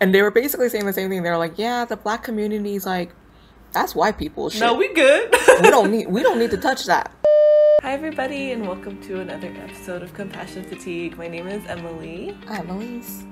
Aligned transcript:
and 0.00 0.14
they 0.14 0.22
were 0.22 0.30
basically 0.30 0.68
saying 0.68 0.86
the 0.86 0.92
same 0.92 1.08
thing. 1.10 1.22
They 1.22 1.30
were 1.30 1.36
like, 1.36 1.58
"Yeah, 1.58 1.84
the 1.84 1.96
black 1.96 2.22
community 2.22 2.74
is 2.74 2.86
like, 2.86 3.10
that's 3.72 3.94
white 3.94 4.18
people 4.18 4.50
shit. 4.50 4.60
No, 4.60 4.74
we 4.74 4.92
good. 4.92 5.34
we 5.62 5.70
don't 5.70 5.90
need 5.90 6.08
we 6.08 6.22
don't 6.22 6.38
need 6.38 6.50
to 6.52 6.56
touch 6.58 6.86
that." 6.86 7.12
Hi, 7.82 7.92
everybody, 7.92 8.52
and 8.52 8.66
welcome 8.66 9.00
to 9.02 9.20
another 9.20 9.48
episode 9.62 10.02
of 10.02 10.12
Compassion 10.14 10.64
Fatigue. 10.64 11.16
My 11.16 11.28
name 11.28 11.46
is 11.46 11.64
Emily. 11.66 12.36
I'm 12.48 12.68
Elise. 12.70 13.24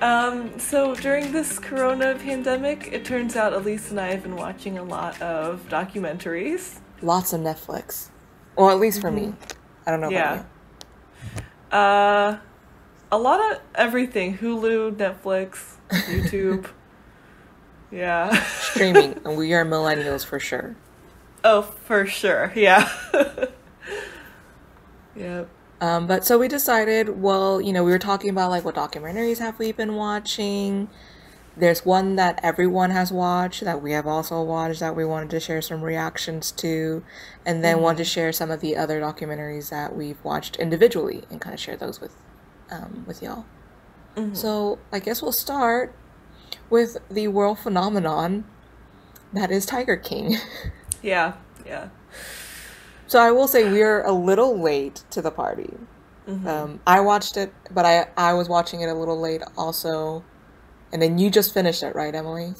Um, 0.00 0.56
so 0.60 0.94
during 0.94 1.32
this 1.32 1.58
corona 1.58 2.14
pandemic, 2.14 2.90
it 2.92 3.04
turns 3.04 3.34
out 3.34 3.52
Elise 3.52 3.90
and 3.90 3.98
I 3.98 4.12
have 4.12 4.22
been 4.22 4.36
watching 4.36 4.78
a 4.78 4.82
lot 4.84 5.20
of 5.20 5.68
documentaries. 5.68 6.78
Lots 7.02 7.32
of 7.32 7.40
Netflix. 7.40 8.10
Well, 8.56 8.70
at 8.70 8.78
least 8.78 9.00
for 9.00 9.10
me. 9.10 9.34
I 9.86 9.90
don't 9.90 10.00
know 10.00 10.10
Yeah. 10.10 10.44
about 11.70 12.36
Uh, 12.36 12.38
a 13.10 13.18
lot 13.18 13.40
of 13.40 13.60
everything 13.74 14.38
Hulu, 14.38 14.96
Netflix, 14.96 15.76
YouTube. 15.88 16.68
yeah. 17.90 18.42
Streaming, 18.44 19.20
and 19.24 19.36
we 19.38 19.54
are 19.54 19.64
millennials 19.64 20.24
for 20.24 20.38
sure. 20.38 20.76
Oh, 21.44 21.62
for 21.62 22.06
sure. 22.06 22.52
Yeah. 22.54 22.90
yep. 25.16 25.48
Um, 25.80 26.06
but 26.06 26.24
so 26.24 26.38
we 26.38 26.48
decided, 26.48 27.20
well, 27.20 27.60
you 27.60 27.72
know, 27.72 27.84
we 27.84 27.92
were 27.92 27.98
talking 27.98 28.30
about 28.30 28.50
like 28.50 28.64
what 28.64 28.74
documentaries 28.74 29.38
have 29.38 29.58
we 29.58 29.70
been 29.72 29.94
watching. 29.94 30.88
There's 31.56 31.84
one 31.84 32.16
that 32.16 32.38
everyone 32.42 32.90
has 32.90 33.10
watched 33.12 33.64
that 33.64 33.82
we 33.82 33.92
have 33.92 34.06
also 34.06 34.42
watched 34.42 34.80
that 34.80 34.94
we 34.94 35.04
wanted 35.04 35.30
to 35.30 35.40
share 35.40 35.60
some 35.62 35.82
reactions 35.82 36.52
to, 36.52 37.04
and 37.44 37.64
then 37.64 37.80
wanted 37.80 37.98
to 37.98 38.04
share 38.04 38.32
some 38.32 38.50
of 38.50 38.60
the 38.60 38.76
other 38.76 39.00
documentaries 39.00 39.70
that 39.70 39.94
we've 39.94 40.22
watched 40.24 40.56
individually 40.56 41.24
and 41.30 41.40
kind 41.40 41.54
of 41.54 41.60
share 41.60 41.76
those 41.76 42.00
with, 42.00 42.14
um, 42.70 43.04
with 43.06 43.22
y'all. 43.22 43.44
So 44.32 44.80
I 44.92 44.98
guess 44.98 45.22
we'll 45.22 45.30
start 45.30 45.94
with 46.70 46.96
the 47.08 47.28
world 47.28 47.60
phenomenon 47.60 48.44
that 49.32 49.50
is 49.52 49.64
Tiger 49.64 49.96
King. 49.96 50.36
Yeah. 51.02 51.34
Yeah. 51.64 51.90
So 53.06 53.20
I 53.20 53.30
will 53.30 53.46
say 53.46 53.70
we're 53.70 54.02
a 54.02 54.10
little 54.10 54.60
late 54.60 55.04
to 55.10 55.22
the 55.22 55.30
party. 55.30 55.72
Um, 56.26 56.80
I 56.86 57.00
watched 57.00 57.36
it, 57.36 57.54
but 57.70 57.86
I 57.86 58.08
I 58.16 58.34
was 58.34 58.48
watching 58.48 58.80
it 58.80 58.88
a 58.88 58.94
little 58.94 59.18
late 59.18 59.42
also. 59.56 60.24
And 60.92 61.00
then 61.00 61.16
you 61.18 61.30
just 61.30 61.54
finished 61.54 61.82
it, 61.82 61.94
right, 61.94 62.14
Emily? 62.14 62.54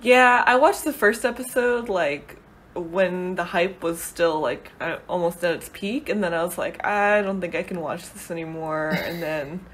Yeah, 0.00 0.42
I 0.46 0.56
watched 0.56 0.84
the 0.84 0.92
first 0.92 1.24
episode 1.24 1.88
like 1.88 2.38
when 2.74 3.34
the 3.34 3.44
hype 3.44 3.82
was 3.82 4.00
still 4.02 4.40
like 4.40 4.70
almost 5.08 5.42
at 5.44 5.54
its 5.54 5.70
peak, 5.72 6.08
and 6.08 6.22
then 6.22 6.34
I 6.34 6.42
was 6.44 6.58
like, 6.58 6.84
I 6.84 7.22
don't 7.22 7.40
think 7.40 7.54
I 7.54 7.62
can 7.62 7.80
watch 7.80 8.10
this 8.12 8.30
anymore. 8.30 9.02
And 9.04 9.22
then 9.22 9.66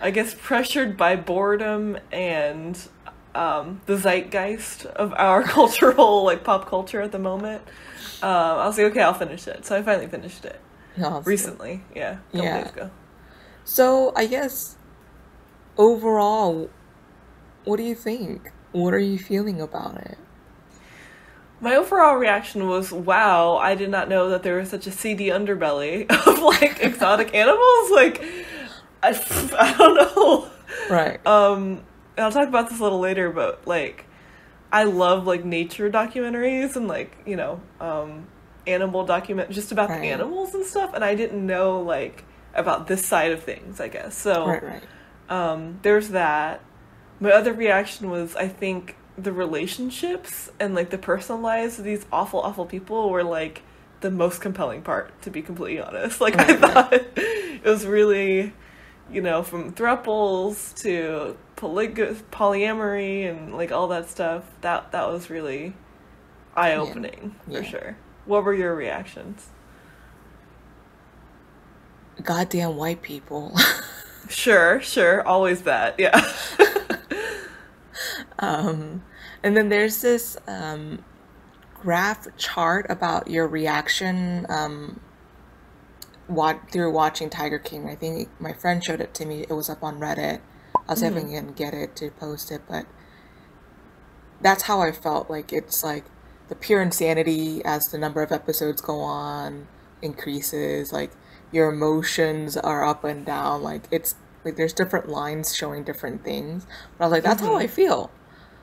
I 0.00 0.10
guess 0.10 0.34
pressured 0.34 0.96
by 0.96 1.16
boredom 1.16 1.98
and 2.10 2.78
um, 3.34 3.80
the 3.86 3.96
zeitgeist 3.96 4.86
of 4.86 5.12
our 5.16 5.42
cultural 5.56 6.24
like 6.24 6.42
pop 6.44 6.68
culture 6.68 7.00
at 7.00 7.12
the 7.12 7.18
moment, 7.18 7.62
um, 8.22 8.30
I 8.30 8.66
was 8.66 8.78
like, 8.78 8.88
okay, 8.88 9.02
I'll 9.02 9.14
finish 9.14 9.46
it. 9.46 9.64
So 9.66 9.76
I 9.76 9.82
finally 9.82 10.08
finished 10.08 10.44
it 10.44 10.60
No, 10.96 11.20
recently. 11.24 11.82
Yeah, 11.94 12.18
a 12.34 12.36
Yeah. 12.36 12.68
ago. 12.68 12.90
So 13.64 14.12
I 14.16 14.26
guess 14.26 14.76
overall, 15.76 16.70
what 17.64 17.76
do 17.76 17.82
you 17.82 17.94
think? 17.94 18.50
What 18.72 18.94
are 18.94 18.98
you 18.98 19.18
feeling 19.18 19.60
about 19.60 19.96
it? 19.98 20.18
My 21.60 21.74
overall 21.76 22.16
reaction 22.16 22.68
was, 22.68 22.90
wow, 22.90 23.56
I 23.56 23.74
did 23.74 23.90
not 23.90 24.08
know 24.08 24.30
that 24.30 24.42
there 24.42 24.56
was 24.56 24.70
such 24.70 24.86
a 24.86 24.90
seedy 24.90 25.26
underbelly 25.26 26.10
of 26.26 26.38
like 26.40 26.80
exotic 26.80 27.34
animals. 27.34 27.90
Like, 27.90 28.22
I, 29.02 29.10
I 29.58 29.74
don't 29.76 29.96
know. 30.16 30.50
Right. 30.88 31.24
Um, 31.26 31.82
and 32.16 32.24
I'll 32.24 32.32
talk 32.32 32.48
about 32.48 32.70
this 32.70 32.80
a 32.80 32.82
little 32.82 33.00
later, 33.00 33.30
but 33.30 33.66
like, 33.66 34.06
I 34.72 34.84
love 34.84 35.26
like 35.26 35.44
nature 35.44 35.90
documentaries 35.90 36.76
and 36.76 36.88
like, 36.88 37.16
you 37.26 37.36
know, 37.36 37.60
um, 37.80 38.26
animal 38.66 39.04
document 39.04 39.50
just 39.50 39.72
about 39.72 39.90
Right. 39.90 40.00
the 40.00 40.06
animals 40.08 40.54
and 40.54 40.64
stuff. 40.64 40.94
And 40.94 41.04
I 41.04 41.14
didn't 41.14 41.44
know 41.44 41.80
like 41.80 42.24
about 42.54 42.86
this 42.86 43.04
side 43.04 43.32
of 43.32 43.42
things, 43.42 43.80
I 43.80 43.88
guess. 43.88 44.16
So, 44.16 44.46
right, 44.46 44.62
right. 44.62 44.82
um, 45.28 45.78
there's 45.82 46.10
that. 46.10 46.62
My 47.20 47.32
other 47.32 47.52
reaction 47.52 48.10
was 48.10 48.34
I 48.36 48.48
think 48.48 48.96
the 49.24 49.32
relationships 49.32 50.50
and 50.60 50.74
like 50.74 50.90
the 50.90 50.98
personal 50.98 51.40
lives 51.40 51.78
of 51.78 51.84
these 51.84 52.06
awful, 52.12 52.40
awful 52.40 52.66
people 52.66 53.10
were 53.10 53.24
like 53.24 53.62
the 54.00 54.10
most 54.10 54.40
compelling 54.40 54.82
part, 54.82 55.20
to 55.22 55.30
be 55.30 55.42
completely 55.42 55.80
honest. 55.80 56.20
Like 56.20 56.36
I 56.38 56.54
Right, 56.56 56.56
thought 56.56 56.92
it 56.92 57.64
was 57.64 57.86
really, 57.86 58.54
you 59.10 59.22
know, 59.22 59.42
from 59.42 59.72
thruples 59.72 60.74
to 60.82 61.36
polyg- 61.56 62.22
polyamory 62.30 63.28
and 63.30 63.54
like 63.54 63.72
all 63.72 63.88
that 63.88 64.08
stuff. 64.08 64.44
That 64.62 64.92
that 64.92 65.08
was 65.08 65.30
really 65.30 65.74
eye 66.56 66.74
opening 66.74 67.36
Yeah. 67.46 67.60
for 67.60 67.64
sure. 67.64 67.96
What 68.26 68.44
were 68.44 68.54
your 68.54 68.74
reactions? 68.74 69.50
Goddamn 72.22 72.76
white 72.76 73.02
people. 73.02 73.54
Sure, 74.28 74.80
sure, 74.80 75.26
always 75.26 75.62
that. 75.62 75.96
Yeah. 75.98 76.20
Um, 78.38 79.02
and 79.42 79.56
then 79.56 79.68
there's 79.68 80.02
this 80.02 80.36
um, 80.46 81.04
graph 81.74 82.26
chart 82.36 82.86
about 82.88 83.28
your 83.28 83.46
reaction 83.48 84.46
um, 84.48 85.00
wa- 86.28 86.58
through 86.70 86.92
watching 86.92 87.30
Tiger 87.30 87.58
King. 87.58 87.88
I 87.88 87.94
think 87.94 88.28
my 88.40 88.52
friend 88.52 88.82
showed 88.82 89.00
it 89.00 89.14
to 89.14 89.24
me. 89.24 89.42
It 89.42 89.52
was 89.52 89.70
up 89.70 89.82
on 89.82 89.98
Reddit. 89.98 90.40
I'll 90.88 90.96
see 90.96 91.06
if 91.06 91.16
I 91.16 91.20
can 91.20 91.52
get 91.52 91.72
it 91.72 91.94
to 91.96 92.10
post 92.10 92.50
it, 92.50 92.62
but 92.68 92.84
that's 94.40 94.64
how 94.64 94.80
I 94.80 94.92
felt. 94.92 95.30
Like 95.30 95.52
it's 95.52 95.84
like 95.84 96.04
the 96.48 96.54
pure 96.54 96.82
insanity 96.82 97.64
as 97.64 97.88
the 97.88 97.98
number 97.98 98.22
of 98.22 98.32
episodes 98.32 98.80
go 98.82 98.98
on 99.00 99.68
increases. 100.02 100.92
Like 100.92 101.12
your 101.52 101.72
emotions 101.72 102.56
are 102.56 102.84
up 102.84 103.04
and 103.04 103.24
down. 103.24 103.62
Like 103.62 103.84
it's 103.90 104.16
like 104.44 104.56
there's 104.56 104.72
different 104.72 105.08
lines 105.08 105.54
showing 105.54 105.84
different 105.84 106.24
things. 106.24 106.66
But 106.98 107.04
I 107.04 107.06
was 107.06 107.12
like, 107.12 107.22
that's 107.22 107.42
how 107.42 107.56
I 107.56 107.66
feel. 107.66 108.10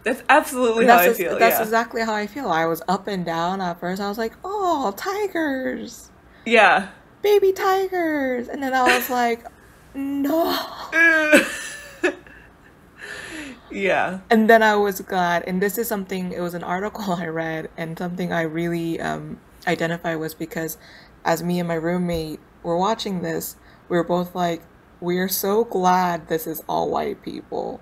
That's 0.08 0.24
absolutely 0.30 0.86
how 0.86 1.00
That's, 1.00 1.20
I 1.20 1.22
feel. 1.22 1.38
that's 1.38 1.58
yeah. 1.58 1.64
exactly 1.64 2.02
how 2.02 2.14
I 2.14 2.28
feel. 2.28 2.48
I 2.48 2.66
was 2.66 2.82
up 2.88 3.08
and 3.08 3.26
down 3.26 3.60
at 3.60 3.78
first. 3.82 4.02
I 4.02 4.08
was 4.08 4.18
like, 4.18 4.32
oh, 4.42 4.94
tigers, 4.96 6.12
yeah. 6.46 6.92
baby 7.22 7.52
tigers. 7.52 8.48
And 8.48 8.64
then 8.64 8.74
I 8.74 8.84
was 8.84 9.10
like, 9.10 9.46
no. 9.94 10.58
yeah. 13.70 14.22
And 14.30 14.50
then 14.50 14.64
I 14.64 14.78
was 14.78 15.02
glad. 15.02 15.44
And 15.46 15.62
this 15.62 15.78
is 15.78 15.90
something, 15.90 16.32
it 16.32 16.40
was 16.40 16.54
an 16.54 16.64
article 16.64 17.14
I 17.20 17.26
read, 17.26 17.70
and 17.76 17.98
something 17.98 18.32
I 18.32 18.44
really 18.44 19.02
um, 19.02 19.42
identify 19.68 20.16
was 20.16 20.34
because 20.34 20.78
as 21.26 21.44
me 21.44 21.60
and 21.60 21.68
my 21.68 21.76
roommate 21.76 22.40
were 22.64 22.78
watching 22.78 23.24
this, 23.24 23.58
we 23.90 23.98
were 23.98 24.06
both 24.06 24.34
like, 24.34 24.62
we 25.02 25.18
are 25.18 25.28
so 25.28 25.66
glad 25.66 26.30
this 26.30 26.48
is 26.48 26.64
all 26.70 26.90
white 26.90 27.22
people. 27.22 27.82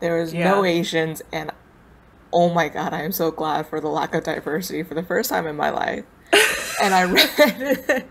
There 0.00 0.18
is 0.18 0.32
no 0.32 0.64
Asians, 0.64 1.20
and 1.30 1.52
oh 2.32 2.48
my 2.50 2.68
god, 2.68 2.92
I 2.92 3.02
am 3.02 3.12
so 3.12 3.30
glad 3.30 3.66
for 3.66 3.80
the 3.80 3.88
lack 3.88 4.14
of 4.14 4.24
diversity 4.24 4.82
for 4.82 4.94
the 4.94 5.02
first 5.02 5.30
time 5.30 5.46
in 5.46 5.56
my 5.56 5.70
life. 5.70 6.04
and 6.82 6.94
I 6.94 7.04
read 7.04 8.06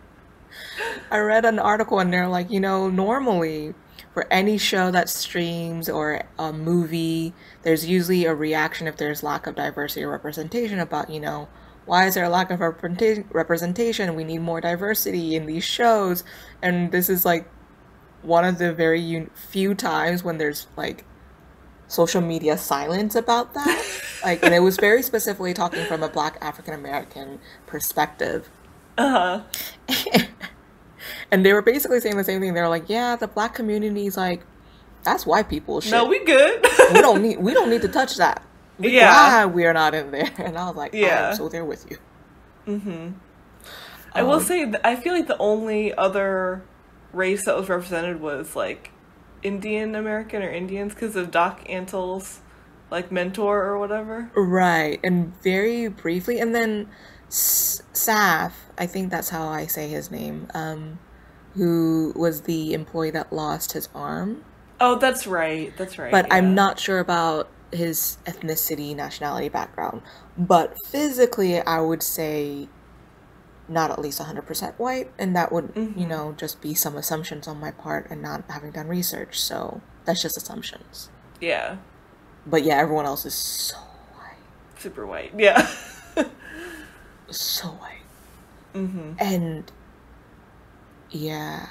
I 1.11 1.17
read 1.19 1.45
an 1.45 1.59
article 1.59 1.99
and 1.99 2.11
they're 2.13 2.27
like, 2.27 2.49
you 2.51 2.59
know, 2.59 2.89
normally 2.89 3.73
for 4.13 4.31
any 4.31 4.57
show 4.57 4.91
that 4.91 5.09
streams 5.09 5.89
or 5.89 6.23
a 6.37 6.51
movie, 6.51 7.33
there's 7.63 7.85
usually 7.87 8.25
a 8.25 8.33
reaction 8.33 8.87
if 8.87 8.97
there's 8.97 9.23
lack 9.23 9.47
of 9.47 9.55
diversity 9.55 10.03
or 10.03 10.11
representation 10.11 10.79
about, 10.79 11.09
you 11.09 11.19
know, 11.19 11.47
why 11.85 12.05
is 12.05 12.15
there 12.15 12.23
a 12.23 12.29
lack 12.29 12.51
of 12.51 12.59
representa- 12.59 13.25
representation? 13.33 14.15
We 14.15 14.23
need 14.23 14.39
more 14.39 14.61
diversity 14.61 15.35
in 15.35 15.45
these 15.45 15.63
shows. 15.63 16.23
And 16.61 16.91
this 16.91 17.09
is 17.09 17.25
like 17.25 17.49
one 18.21 18.45
of 18.45 18.57
the 18.57 18.73
very 18.73 19.01
un- 19.01 19.29
few 19.33 19.73
times 19.73 20.23
when 20.23 20.37
there's 20.37 20.67
like 20.75 21.05
social 21.89 22.21
media 22.21 22.57
silence 22.57 23.15
about 23.15 23.53
that. 23.55 24.01
like, 24.23 24.41
and 24.43 24.55
it 24.55 24.59
was 24.61 24.77
very 24.77 25.01
specifically 25.03 25.53
talking 25.53 25.85
from 25.85 26.01
a 26.03 26.07
black 26.09 26.37
African 26.41 26.73
American 26.73 27.39
perspective. 27.67 28.49
Uh 28.97 29.43
huh. 29.89 30.21
And 31.31 31.45
they 31.45 31.53
were 31.53 31.61
basically 31.61 31.99
saying 32.01 32.17
the 32.17 32.23
same 32.23 32.41
thing. 32.41 32.53
They 32.53 32.61
were 32.61 32.67
like, 32.67 32.89
"Yeah, 32.89 33.15
the 33.15 33.27
black 33.27 33.53
community's 33.53 34.17
like, 34.17 34.41
that's 35.03 35.25
white 35.25 35.47
people 35.47 35.79
shit. 35.79 35.91
No, 35.91 36.05
we 36.05 36.23
good. 36.25 36.65
we 36.93 37.01
don't 37.01 37.21
need 37.21 37.37
we 37.39 37.53
don't 37.53 37.69
need 37.69 37.81
to 37.83 37.87
touch 37.87 38.17
that. 38.17 38.41
We 38.79 38.95
Yeah. 38.95 39.11
glad 39.45 39.53
we're 39.53 39.73
not 39.73 39.93
in 39.93 40.11
there." 40.11 40.29
And 40.39 40.57
I 40.57 40.67
was 40.67 40.75
like, 40.75 40.93
"Yeah, 40.93 41.33
so 41.33 41.47
there 41.47 41.65
with 41.65 41.85
you." 41.89 41.97
Mm-hmm. 42.67 43.09
I 44.13 44.23
will 44.23 44.33
Um, 44.33 44.43
say 44.43 44.73
I 44.83 44.95
feel 44.95 45.13
like 45.13 45.27
the 45.27 45.37
only 45.37 45.93
other 45.93 46.63
race 47.13 47.45
that 47.45 47.55
was 47.55 47.69
represented 47.69 48.19
was 48.21 48.55
like 48.55 48.91
Indian 49.43 49.95
American 49.95 50.41
or 50.41 50.49
Indians 50.49 50.93
because 50.93 51.15
of 51.15 51.31
Doc 51.31 51.61
Antle's 51.67 52.39
like 52.91 53.11
mentor 53.11 53.63
or 53.63 53.77
whatever. 53.77 54.31
Right, 54.35 54.99
and 55.03 55.35
very 55.41 55.87
briefly, 55.87 56.39
and 56.39 56.53
then 56.55 56.89
S- 57.27 57.81
Saff, 57.93 58.53
I 58.77 58.87
think 58.87 59.11
that's 59.11 59.29
how 59.29 59.47
I 59.47 59.67
say 59.67 59.87
his 59.87 60.09
name, 60.09 60.47
um, 60.53 60.99
who 61.53 62.13
was 62.15 62.41
the 62.41 62.73
employee 62.73 63.11
that 63.11 63.31
lost 63.31 63.73
his 63.73 63.87
arm. 63.93 64.43
Oh, 64.81 64.97
that's 64.97 65.27
right. 65.27 65.75
That's 65.77 65.97
right. 65.99 66.11
but 66.11 66.27
yeah. 66.27 66.35
I'm 66.35 66.55
not 66.55 66.79
sure 66.79 66.99
about 66.99 67.49
his 67.71 68.17
ethnicity, 68.25 68.95
nationality, 68.95 69.49
background. 69.49 70.01
But 70.37 70.75
physically, 70.87 71.61
I 71.61 71.81
would 71.81 72.01
say 72.01 72.67
not 73.69 73.91
at 73.91 73.99
least 73.99 74.19
100% 74.19 74.79
white, 74.79 75.11
and 75.19 75.35
that 75.35 75.51
would, 75.51 75.71
you 75.75 76.05
Mhm. 76.05 76.07
know, 76.07 76.33
just 76.37 76.59
be 76.61 76.73
some 76.73 76.95
assumptions 76.97 77.47
on 77.47 77.59
my 77.59 77.71
part 77.71 78.07
and 78.09 78.21
not 78.21 78.43
having 78.49 78.71
done 78.71 78.87
research. 78.87 79.39
So 79.39 79.81
that's 80.05 80.21
just 80.21 80.35
assumptions. 80.37 81.09
Yeah. 81.39 81.77
But 82.45 82.63
yeah, 82.63 82.77
everyone 82.77 83.05
else 83.05 83.25
is 83.25 83.33
so 83.35 83.77
white, 84.15 84.79
Super 84.79 85.05
white. 85.05 85.33
Yeah. 85.37 85.67
so 87.29 87.67
white, 87.67 88.01
mm-hmm. 88.73 89.11
and 89.19 89.71
yeah, 91.11 91.67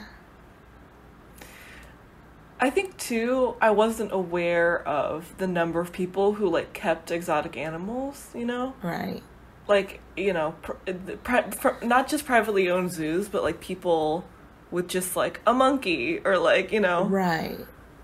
I 2.61 2.71
think 2.71 2.97
too, 2.97 3.55
I 3.61 3.71
wasn't 3.71 4.13
aware 4.13 4.87
of 4.87 5.37
the 5.39 5.47
number 5.47 5.81
of 5.81 5.93
people 5.93 6.35
who 6.35 6.49
like 6.49 6.73
kept 6.73 7.11
exotic 7.11 7.57
animals. 7.57 8.31
You 8.35 8.45
know, 8.47 8.75
right, 8.83 9.23
like 9.69 10.01
you 10.17 10.33
know, 10.33 10.55
pr- 10.63 10.73
the 10.87 11.17
pri- 11.17 11.77
not 11.83 12.09
just 12.09 12.25
privately 12.27 12.69
owned 12.71 12.91
zoos, 12.93 13.29
but 13.29 13.43
like 13.43 13.61
people 13.61 14.25
with 14.71 14.89
just 14.89 15.17
like 15.17 15.41
a 15.47 15.53
monkey 15.55 16.21
or 16.25 16.39
like 16.39 16.73
you 16.73 16.81
know. 16.81 17.05
right, 17.05 17.59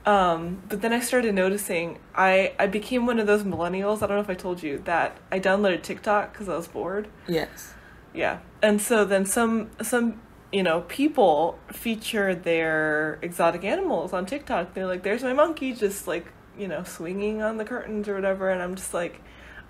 Um, 0.06 0.62
but 0.69 0.82
then 0.82 0.93
I 0.93 1.00
started 1.00 1.34
noticing 1.34 1.99
I 2.14 2.52
I 2.58 2.66
became 2.66 3.06
one 3.06 3.19
of 3.19 3.26
those 3.26 3.43
millennials. 3.43 4.02
I 4.02 4.06
don't 4.06 4.16
know 4.16 4.22
if 4.22 4.31
I 4.31 4.34
told 4.34 4.62
you 4.62 4.78
that 4.84 5.16
I 5.32 5.40
downloaded 5.40 5.82
TikTok 5.82 6.32
because 6.32 6.49
I 6.49 6.56
was 6.56 6.69
bored. 6.69 7.08
yes, 7.26 7.75
Yeah, 8.12 8.38
and 8.62 8.81
so 8.81 9.05
then 9.05 9.25
some 9.26 9.70
some 9.82 10.20
you 10.52 10.62
know 10.62 10.82
people 10.82 11.58
feature 11.72 12.34
their 12.34 13.19
exotic 13.22 13.64
animals 13.64 14.12
on 14.12 14.25
TikTok. 14.26 14.75
They're 14.75 14.87
like, 14.87 15.02
"There's 15.02 15.22
my 15.22 15.32
monkey," 15.32 15.72
just 15.72 16.06
like 16.06 16.26
you 16.56 16.69
know 16.69 16.84
swinging 16.84 17.43
on 17.43 17.56
the 17.56 17.64
curtains 17.64 18.06
or 18.08 18.14
whatever, 18.14 18.50
and 18.50 18.62
I'm 18.62 18.75
just 18.76 18.94
like, 18.94 19.20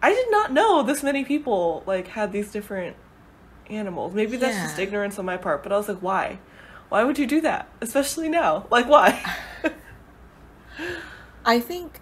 I 0.02 0.11
did 0.12 0.31
not 0.31 0.52
know 0.52 0.82
this 0.82 1.02
many 1.02 1.25
people 1.25 1.82
like 1.87 2.08
had 2.08 2.32
these 2.32 2.50
different 2.52 2.96
animals. 3.70 4.14
Maybe 4.14 4.37
that's 4.37 4.56
just 4.56 4.79
ignorance 4.79 5.19
on 5.19 5.25
my 5.25 5.37
part, 5.37 5.62
but 5.62 5.73
I 5.73 5.76
was 5.76 5.88
like, 5.88 6.00
why? 6.00 6.38
Why 6.91 7.05
would 7.05 7.19
you 7.19 7.26
do 7.26 7.41
that, 7.41 7.69
especially 7.81 8.29
now? 8.29 8.67
Like, 8.70 8.88
why? 8.88 9.23
I 11.44 11.61
think 11.61 12.00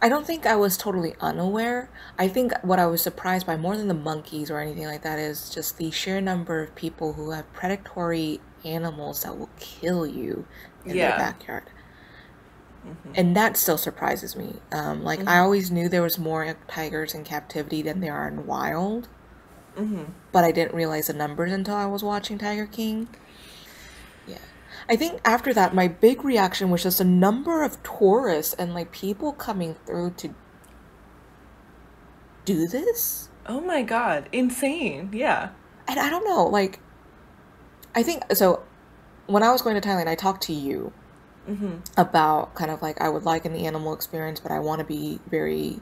I 0.00 0.08
don't 0.08 0.26
think 0.26 0.46
I 0.46 0.54
was 0.56 0.76
totally 0.76 1.14
unaware. 1.20 1.90
I 2.18 2.28
think 2.28 2.52
what 2.62 2.78
I 2.78 2.86
was 2.86 3.02
surprised 3.02 3.46
by 3.46 3.56
more 3.56 3.76
than 3.76 3.88
the 3.88 3.94
monkeys 3.94 4.50
or 4.50 4.60
anything 4.60 4.86
like 4.86 5.02
that 5.02 5.18
is 5.18 5.50
just 5.50 5.76
the 5.78 5.90
sheer 5.90 6.20
number 6.20 6.62
of 6.62 6.74
people 6.74 7.14
who 7.14 7.30
have 7.32 7.52
predatory 7.52 8.40
animals 8.64 9.22
that 9.24 9.36
will 9.38 9.50
kill 9.58 10.06
you 10.06 10.46
in 10.84 10.96
their 10.96 11.10
backyard. 11.18 11.64
Mhm. 12.88 13.12
And 13.14 13.36
that 13.36 13.56
still 13.56 13.78
surprises 13.78 14.36
me. 14.36 14.60
Um, 14.72 15.02
like 15.04 15.20
I 15.20 15.36
Mhm. 15.36 15.42
always 15.42 15.70
knew 15.70 15.88
there 15.88 16.02
was 16.02 16.18
more 16.18 16.56
tigers 16.68 17.14
in 17.14 17.24
captivity 17.24 17.82
than 17.82 18.00
there 18.00 18.14
are 18.14 18.28
in 18.28 18.46
wild, 18.46 19.08
Mhm. 19.76 20.06
but 20.32 20.44
I 20.44 20.52
didn't 20.52 20.74
realize 20.74 21.06
the 21.06 21.12
numbers 21.12 21.52
until 21.52 21.74
I 21.74 21.86
was 21.86 22.02
watching 22.02 22.38
Tiger 22.38 22.66
King. 22.66 23.08
Yeah. 24.26 24.38
I 24.88 24.96
think 24.96 25.20
after 25.24 25.52
that, 25.54 25.74
my 25.74 25.88
big 25.88 26.24
reaction 26.24 26.70
was 26.70 26.82
just 26.82 27.00
a 27.00 27.04
number 27.04 27.62
of 27.62 27.82
tourists 27.82 28.54
and 28.54 28.74
like 28.74 28.92
people 28.92 29.32
coming 29.32 29.76
through 29.86 30.10
to 30.18 30.34
do 32.44 32.66
this. 32.66 33.28
Oh 33.46 33.60
my 33.60 33.82
god, 33.82 34.28
insane. 34.32 35.10
Yeah. 35.12 35.50
And 35.86 35.98
I 35.98 36.10
don't 36.10 36.24
know, 36.24 36.44
like, 36.46 36.80
I 37.94 38.02
think 38.02 38.22
so. 38.34 38.62
When 39.26 39.42
I 39.42 39.50
was 39.52 39.62
going 39.62 39.78
to 39.80 39.86
Thailand, 39.86 40.06
I 40.06 40.14
talked 40.14 40.42
to 40.44 40.52
you 40.52 40.92
Mhm. 41.48 41.80
about 41.96 42.54
kind 42.54 42.70
of 42.70 42.82
like 42.82 43.00
I 43.00 43.08
would 43.08 43.24
like 43.24 43.44
an 43.44 43.54
animal 43.54 43.92
experience, 43.94 44.38
but 44.40 44.52
I 44.52 44.58
want 44.60 44.80
to 44.80 44.84
be 44.84 45.20
very 45.30 45.80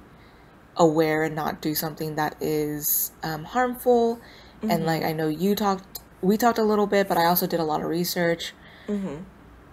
aware 0.77 1.23
and 1.23 1.35
not 1.35 1.61
do 1.61 1.75
something 1.75 2.17
that 2.17 2.37
is 2.41 3.13
um, 3.23 3.45
harmful. 3.45 4.21
And 4.63 4.85
like. 4.87 5.03
I 5.05 5.13
know 5.13 5.29
you 5.29 5.55
talked, 5.55 6.01
we 6.23 6.37
talked 6.37 6.59
a 6.59 6.63
little 6.65 6.87
bit, 6.87 7.09
but 7.09 7.17
I 7.19 7.27
also 7.27 7.47
did 7.47 7.61
a 7.61 7.65
lot 7.65 7.83
of 7.83 7.89
research. 7.89 8.53
Mhm. 8.89 9.25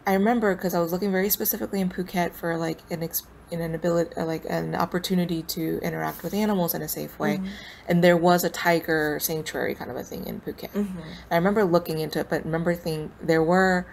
I 0.06 0.14
remember 0.14 0.54
because 0.56 0.74
I 0.76 0.80
was 0.80 0.92
looking 0.92 1.12
very 1.12 1.30
specifically 1.30 1.80
in 1.82 1.90
Phuket 1.90 2.34
for 2.34 2.58
like 2.58 2.80
an 2.92 3.02
ex- 3.02 3.24
in 3.50 3.62
an 3.62 3.74
ability, 3.76 4.12
uh, 4.18 4.26
like 4.26 4.44
an 4.50 4.76
opportunity 4.76 5.42
to 5.44 5.80
interact 5.84 6.24
with 6.24 6.34
animals 6.34 6.74
in 6.74 6.82
a 6.82 6.88
safe 6.88 7.18
way, 7.20 7.38
Mhm. 7.38 7.48
and 7.88 8.04
there 8.04 8.18
was 8.18 8.44
a 8.44 8.50
tiger 8.50 9.20
sanctuary 9.22 9.74
kind 9.76 9.90
of 9.92 9.98
a 9.98 10.04
thing 10.04 10.26
in 10.26 10.42
Phuket. 10.42 10.70
Mhm. 10.74 10.88
I 11.32 11.36
remember 11.36 11.64
looking 11.64 12.00
into 12.00 12.20
it, 12.20 12.28
but 12.30 12.44
remember 12.46 12.74
thinking 12.76 13.12
there 13.22 13.44
were 13.44 13.86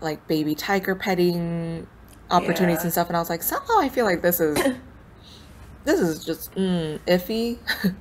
like 0.00 0.26
baby 0.28 0.54
tiger 0.54 0.94
petting 0.94 1.86
opportunities 2.30 2.78
Yeah. 2.78 2.82
and 2.84 2.92
stuff, 2.92 3.08
and 3.08 3.16
I 3.16 3.20
was 3.20 3.30
like, 3.30 3.42
somehow 3.42 3.78
I 3.78 3.88
feel 3.88 4.04
like 4.04 4.22
this 4.22 4.40
is 4.40 4.56
this 5.84 6.00
is 6.00 6.24
just 6.24 6.52
mm, 6.54 6.98
iffy. 7.06 7.58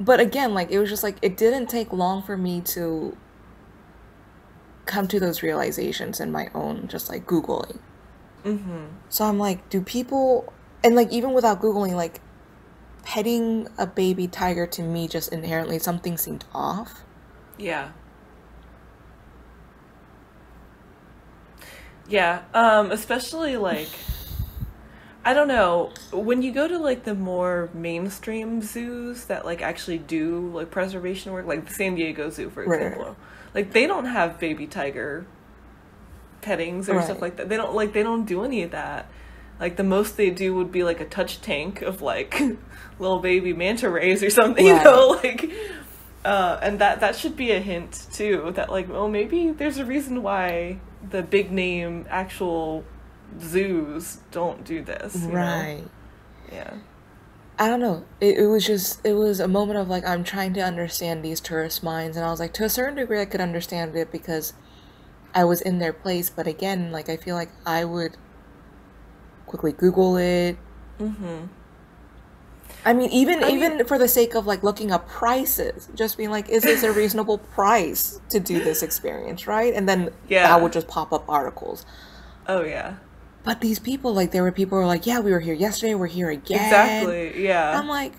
but 0.00 0.20
again, 0.20 0.54
like 0.54 0.70
it 0.70 0.78
was 0.78 0.88
just 0.90 1.02
like 1.02 1.16
it 1.22 1.36
didn't 1.36 1.68
take 1.68 1.92
long 1.92 2.22
for 2.22 2.36
me 2.36 2.60
to 2.62 3.16
come 4.86 5.08
to 5.08 5.18
those 5.18 5.42
realizations 5.42 6.20
in 6.20 6.30
my 6.30 6.48
own 6.54 6.86
just 6.88 7.08
like 7.08 7.26
googling. 7.26 7.78
mm-hmm. 8.44 8.84
So 9.08 9.24
I'm 9.24 9.38
like, 9.38 9.68
do 9.70 9.80
people 9.80 10.52
and 10.82 10.94
like 10.94 11.10
even 11.10 11.32
without 11.32 11.60
googling, 11.62 11.94
like 11.94 12.20
petting 13.02 13.68
a 13.78 13.86
baby 13.86 14.26
tiger 14.26 14.66
to 14.66 14.82
me 14.82 15.08
just 15.08 15.32
inherently 15.32 15.78
something 15.78 16.16
seemed 16.18 16.44
off. 16.54 17.02
Yeah. 17.58 17.92
Yeah, 22.08 22.42
um, 22.52 22.90
especially 22.90 23.56
like 23.56 23.88
I 25.24 25.32
don't 25.32 25.48
know, 25.48 25.90
when 26.12 26.42
you 26.42 26.52
go 26.52 26.68
to 26.68 26.78
like 26.78 27.04
the 27.04 27.14
more 27.14 27.70
mainstream 27.72 28.60
zoos 28.60 29.24
that 29.26 29.44
like 29.46 29.62
actually 29.62 29.98
do 29.98 30.50
like 30.50 30.70
preservation 30.70 31.32
work, 31.32 31.46
like 31.46 31.66
the 31.66 31.72
San 31.72 31.94
Diego 31.94 32.28
Zoo 32.30 32.50
for 32.50 32.62
Right. 32.64 32.80
example. 32.80 33.16
Like 33.54 33.72
they 33.72 33.86
don't 33.86 34.04
have 34.06 34.38
baby 34.38 34.66
tiger 34.66 35.26
pettings 36.42 36.88
or 36.90 37.00
stuff 37.00 37.22
like 37.22 37.36
that. 37.36 37.48
They 37.48 37.56
don't 37.56 37.74
like 37.74 37.92
they 37.94 38.02
don't 38.02 38.26
do 38.26 38.44
any 38.44 38.62
of 38.62 38.72
that. 38.72 39.06
Like 39.58 39.76
the 39.76 39.84
most 39.84 40.16
they 40.16 40.30
do 40.30 40.54
would 40.56 40.70
be 40.72 40.84
like 40.84 41.00
a 41.00 41.06
touch 41.06 41.40
tank 41.40 41.80
of 41.80 42.02
like 42.02 42.38
little 42.98 43.20
baby 43.20 43.52
manta 43.54 43.88
rays 43.88 44.22
or 44.22 44.28
something, 44.30 44.66
you 44.66 44.74
know, 44.74 45.18
like 45.22 45.50
uh, 46.24 46.58
and 46.60 46.78
that 46.80 47.00
that 47.00 47.16
should 47.16 47.36
be 47.36 47.52
a 47.52 47.60
hint 47.60 48.06
too 48.12 48.52
that 48.56 48.70
like 48.70 48.88
well 48.90 49.08
maybe 49.08 49.50
there's 49.52 49.78
a 49.78 49.84
reason 49.86 50.22
why 50.22 50.80
the 51.10 51.22
big 51.22 51.50
name 51.50 52.06
actual 52.08 52.84
zoos 53.40 54.18
don't 54.30 54.64
do 54.64 54.82
this 54.82 55.14
you 55.22 55.28
know? 55.28 55.34
Right. 55.34 55.84
yeah 56.52 56.74
I 57.58 57.68
don't 57.68 57.80
know. 57.80 58.04
It, 58.20 58.38
it 58.38 58.46
was 58.48 58.66
just, 58.66 59.00
it 59.06 59.12
was 59.12 59.38
a 59.38 59.46
moment 59.46 59.78
of 59.78 59.88
like, 59.88 60.04
I'm 60.04 60.24
trying 60.24 60.54
to 60.54 60.60
understand 60.60 61.24
these 61.24 61.40
tourist 61.40 61.84
minds. 61.84 62.16
And 62.16 62.26
I 62.26 62.30
was 62.30 62.40
like, 62.40 62.52
to 62.54 62.64
a 62.64 62.68
certain 62.68 62.96
degree, 62.96 63.20
I 63.20 63.26
could 63.26 63.40
understand 63.40 63.94
it 63.94 64.10
because 64.10 64.54
I 65.32 65.44
was 65.44 65.60
in 65.60 65.78
their 65.78 65.92
place. 65.92 66.30
But 66.30 66.48
again, 66.48 66.90
like, 66.90 67.08
I 67.08 67.16
feel 67.16 67.36
like 67.36 67.50
I 67.64 67.84
would 67.84 68.16
quickly 69.46 69.72
Google 69.72 70.16
it. 70.16 70.56
mm-hmm 70.98 71.46
I 72.86 72.92
mean, 72.92 73.10
even 73.10 73.42
I 73.42 73.46
mean- 73.48 73.56
even 73.56 73.86
for 73.86 73.98
the 73.98 74.08
sake 74.08 74.34
of 74.34 74.46
like 74.46 74.62
looking 74.62 74.90
up 74.92 75.08
prices, 75.08 75.88
just 75.94 76.16
being 76.18 76.30
like, 76.30 76.48
is 76.50 76.62
this 76.64 76.82
a 76.82 76.92
reasonable 76.92 77.38
price 77.38 78.20
to 78.28 78.38
do 78.40 78.62
this 78.62 78.82
experience, 78.82 79.46
right? 79.46 79.72
And 79.74 79.88
then 79.88 80.10
Yeah. 80.28 80.48
that 80.48 80.60
would 80.62 80.72
just 80.72 80.86
pop 80.88 81.12
up 81.12 81.24
articles. 81.28 81.86
oh 82.46 82.62
yeah 82.62 82.96
But 83.42 83.60
these 83.60 83.78
people, 83.78 84.12
like, 84.14 84.30
there 84.32 84.42
were 84.42 84.52
people 84.52 84.76
who 84.78 84.82
were 84.84 84.86
like, 84.96 85.06
yeah, 85.06 85.20
we 85.20 85.30
were 85.32 85.40
here 85.40 85.54
yesterday, 85.54 85.94
we're 85.94 86.06
here 86.08 86.28
again. 86.30 86.60
exactly 86.62 87.42
yeah 87.42 87.78
I'm 87.78 87.88
like, 87.88 88.12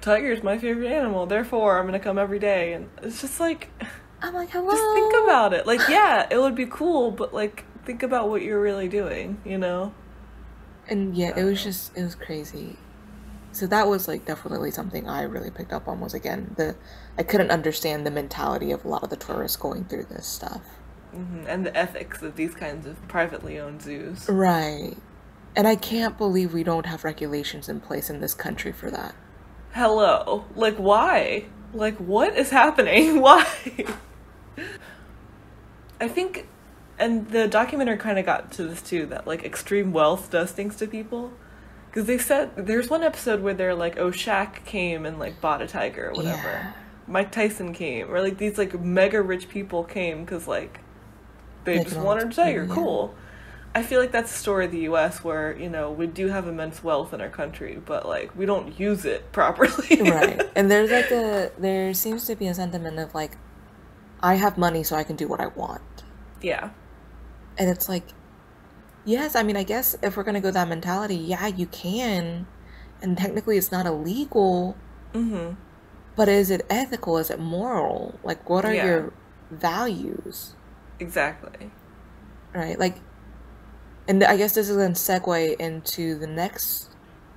tiger's 0.00 0.42
my 0.42 0.58
favorite 0.58 0.92
animal 0.92 1.24
therefore 1.26 1.78
i'm 1.78 1.86
gonna 1.86 1.98
come 1.98 2.18
every 2.18 2.38
day 2.38 2.74
and 2.74 2.88
it's 3.02 3.20
just 3.22 3.40
like 3.40 3.70
I'm 4.22 4.34
like, 4.34 4.50
hello. 4.50 4.70
just 4.76 4.92
think 4.94 5.14
about 5.24 5.52
it 5.54 5.66
like 5.66 5.80
yeah 5.88 6.26
it 6.30 6.38
would 6.38 6.54
be 6.54 6.66
cool 6.66 7.10
but 7.10 7.32
like 7.34 7.64
think 7.84 8.02
about 8.02 8.28
what 8.28 8.42
you're 8.42 8.60
really 8.60 8.88
doing 8.88 9.40
you 9.44 9.58
know 9.58 9.92
And 10.88 11.16
yeah, 11.16 11.32
it 11.36 11.44
was 11.44 11.58
uh-huh. 11.60 11.64
just 11.70 11.96
it 11.96 12.02
was 12.02 12.14
crazy. 12.14 12.76
So 13.54 13.66
that 13.68 13.86
was 13.88 14.08
like 14.08 14.24
definitely 14.26 14.70
something 14.70 15.08
I 15.08 15.22
really 15.22 15.50
picked 15.50 15.72
up 15.72 15.88
on 15.88 16.00
was 16.00 16.14
again 16.14 16.54
the 16.56 16.76
I 17.18 17.22
couldn't 17.22 17.50
understand 17.50 18.06
the 18.06 18.10
mentality 18.10 18.72
of 18.72 18.84
a 18.84 18.88
lot 18.88 19.02
of 19.04 19.10
the 19.10 19.16
tourists 19.16 19.56
going 19.56 19.84
through 19.86 20.04
this 20.06 20.26
stuff. 20.26 20.62
hmm 21.12 21.44
and 21.46 21.64
the 21.66 21.76
ethics 21.76 22.22
of 22.22 22.36
these 22.36 22.54
kinds 22.54 22.86
of 22.86 23.06
privately 23.08 23.58
owned 23.58 23.82
zoos. 23.82 24.28
Right. 24.28 24.96
And 25.56 25.68
I 25.68 25.76
can't 25.76 26.18
believe 26.18 26.52
we 26.52 26.64
don't 26.64 26.86
have 26.86 27.04
regulations 27.04 27.68
in 27.68 27.80
place 27.80 28.10
in 28.10 28.20
this 28.20 28.34
country 28.34 28.72
for 28.72 28.90
that. 28.90 29.14
hello. 29.72 30.44
Like 30.54 30.76
why? 30.76 31.46
Like 31.72 31.96
what 31.98 32.36
is 32.36 32.50
happening? 32.50 33.20
Why? 33.22 33.46
I 36.00 36.08
think 36.08 36.48
and 36.98 37.28
the 37.30 37.48
documentary 37.48 37.96
kind 37.96 38.18
of 38.18 38.24
got 38.26 38.52
to 38.52 38.64
this 38.64 38.82
too 38.82 39.06
that 39.06 39.26
like 39.26 39.44
extreme 39.44 39.92
wealth 39.92 40.30
does 40.30 40.52
things 40.52 40.76
to 40.76 40.86
people 40.86 41.32
because 41.94 42.08
they 42.08 42.18
said 42.18 42.50
there's 42.56 42.90
one 42.90 43.04
episode 43.04 43.40
where 43.40 43.54
they're 43.54 43.74
like 43.74 43.96
oh 43.98 44.10
Shaq 44.10 44.64
came 44.64 45.06
and 45.06 45.20
like 45.20 45.40
bought 45.40 45.62
a 45.62 45.66
tiger 45.68 46.08
or 46.08 46.12
whatever 46.14 46.48
Yeah. 46.48 46.72
Mike 47.06 47.30
Tyson 47.32 47.74
came, 47.74 48.10
or 48.10 48.22
like 48.22 48.38
these 48.38 48.56
like 48.56 48.80
mega 48.80 49.20
rich 49.20 49.48
people 49.50 49.84
came 49.84 50.24
because 50.24 50.48
like 50.48 50.80
they, 51.64 51.78
They 51.78 51.84
just 51.84 51.96
wanted 51.98 52.30
to 52.30 52.34
say 52.34 52.52
you're 52.54 52.64
yeah. 52.64 52.74
cool. 52.74 53.14
I 53.74 53.82
feel 53.82 54.00
like 54.00 54.10
that's 54.12 54.32
the 54.32 54.38
story 54.38 54.64
of 54.66 54.70
the 54.72 54.80
U.S. 54.80 55.22
where 55.22 55.54
you 55.58 55.68
know 55.68 55.90
we 55.92 56.06
do 56.06 56.28
have 56.28 56.48
immense 56.48 56.82
wealth 56.82 57.12
in 57.12 57.20
our 57.20 57.28
country, 57.28 57.80
but 57.84 58.06
like 58.08 58.34
we 58.34 58.46
don't 58.46 58.78
use 58.80 59.04
it 59.04 59.30
properly. 59.32 60.00
right 60.10 60.40
and 60.56 60.70
there's 60.70 60.90
like 60.90 61.10
a 61.10 61.50
there 61.58 61.92
seems 61.94 62.26
to 62.26 62.34
be 62.36 62.46
a 62.46 62.54
sentiment 62.54 62.98
of 62.98 63.14
like 63.14 63.36
i 64.20 64.34
have 64.34 64.56
money 64.56 64.82
so 64.82 64.96
i 64.96 65.04
can 65.04 65.16
do 65.16 65.28
what 65.28 65.40
i 65.40 65.46
want 65.48 66.02
yeah. 66.40 66.70
and 67.58 67.68
it's 67.70 67.88
like 67.88 68.04
yes 69.04 69.34
i 69.36 69.42
mean 69.42 69.56
i 69.56 69.62
guess 69.62 69.96
if 70.02 70.16
we're 70.16 70.22
gonna 70.22 70.40
go 70.40 70.50
that 70.50 70.68
mentality 70.68 71.16
yeah 71.16 71.46
you 71.46 71.66
can 71.66 72.46
and 73.02 73.16
technically 73.18 73.56
it's 73.58 73.70
not 73.72 73.86
illegal 73.86 74.76
Mm-hmm. 75.12 75.54
but 76.16 76.28
is 76.28 76.50
it 76.50 76.66
ethical 76.68 77.18
is 77.18 77.30
it 77.30 77.38
moral 77.38 78.18
like 78.24 78.48
what 78.50 78.64
are 78.64 78.74
Yeah. 78.74 78.84
your 78.86 79.12
values 79.50 80.54
Exactly. 80.98 81.70
right 82.52 82.78
like 82.78 82.96
and 84.08 84.22
i 84.24 84.36
guess 84.36 84.54
this 84.54 84.68
is 84.68 84.76
going 84.76 84.92
to 84.94 84.98
segue 85.00 85.56
into 85.60 86.18
the 86.18 86.26
next 86.26 86.90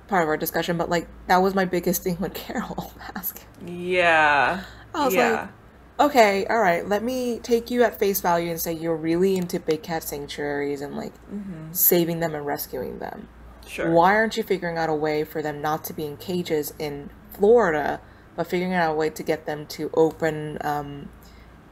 part 0.08 0.22
of 0.22 0.28
our 0.28 0.36
discussion 0.36 0.76
but 0.76 0.88
like 0.90 1.06
that 1.28 1.36
was 1.38 1.54
my 1.54 1.64
biggest 1.64 2.02
thing 2.02 2.16
with 2.18 2.34
Carole 2.42 2.92
Baskin 3.14 3.44
Yeah. 3.66 4.62
I 4.94 5.04
was 5.04 5.14
yeah. 5.14 5.30
like, 5.32 5.48
okay, 6.00 6.46
all 6.46 6.60
right, 6.60 6.86
let 6.86 7.02
me 7.02 7.38
take 7.40 7.70
you 7.70 7.82
at 7.82 7.98
face 7.98 8.20
value 8.20 8.50
and 8.50 8.60
say 8.60 8.72
you're 8.72 8.96
really 8.96 9.36
into 9.36 9.58
big 9.58 9.82
cat 9.82 10.02
sanctuaries 10.02 10.80
and 10.80 10.96
like 10.96 11.14
mm-hmm. 11.30 11.72
saving 11.72 12.20
them 12.20 12.34
and 12.34 12.46
rescuing 12.46 12.98
them. 12.98 13.28
Sure. 13.66 13.90
Why 13.90 14.14
aren't 14.14 14.36
you 14.36 14.42
figuring 14.42 14.78
out 14.78 14.88
a 14.88 14.94
way 14.94 15.24
for 15.24 15.42
them 15.42 15.60
not 15.60 15.84
to 15.84 15.92
be 15.92 16.06
in 16.06 16.16
cages 16.16 16.72
in 16.78 17.10
Florida, 17.30 18.00
but 18.36 18.46
figuring 18.46 18.74
out 18.74 18.92
a 18.92 18.94
way 18.94 19.10
to 19.10 19.22
get 19.22 19.44
them 19.44 19.66
to 19.66 19.90
open 19.94 20.58
um, 20.62 21.10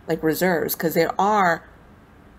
like 0.06 0.23
reserves? 0.23 0.75
Because 0.75 0.95
there 0.95 1.18
are 1.21 1.66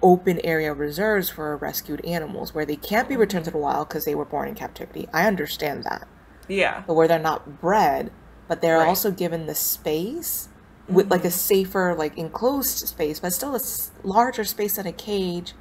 open 0.04 0.40
area 0.44 0.74
reserves 0.74 1.30
for 1.30 1.58
rescued 1.58 2.06
animals 2.06 2.54
where 2.54 2.66
they 2.66 2.76
can't 2.76 3.10
be 3.10 3.18
returned 3.18 3.46
to 3.46 3.52
the 3.52 3.58
wild 3.58 3.88
because 3.88 4.06
they 4.06 4.14
were 4.14 4.26
born 4.26 4.48
in 4.48 4.54
captivity. 4.54 5.08
I 5.12 5.26
understand 5.26 5.84
that. 5.86 6.08
Yeah. 6.48 6.84
but 6.88 6.94
where 6.94 7.08
they're 7.10 7.20
not 7.20 7.60
bred, 7.60 8.12
but 8.48 8.62
they're 8.62 8.78
Right. 8.78 8.88
also 8.88 9.12
given 9.12 9.48
the 9.48 9.56
space 9.56 10.48
with 10.88 11.12
like 11.12 11.26
a 11.26 11.32
safer, 11.32 11.96
like 11.98 12.18
enclosed 12.18 12.88
space, 12.88 13.20
but 13.20 13.34
still 13.34 13.56
a 13.56 13.62
larger 14.04 14.44
space 14.44 14.76
than 14.78 14.88
a 14.88 14.94
cage 14.94 15.54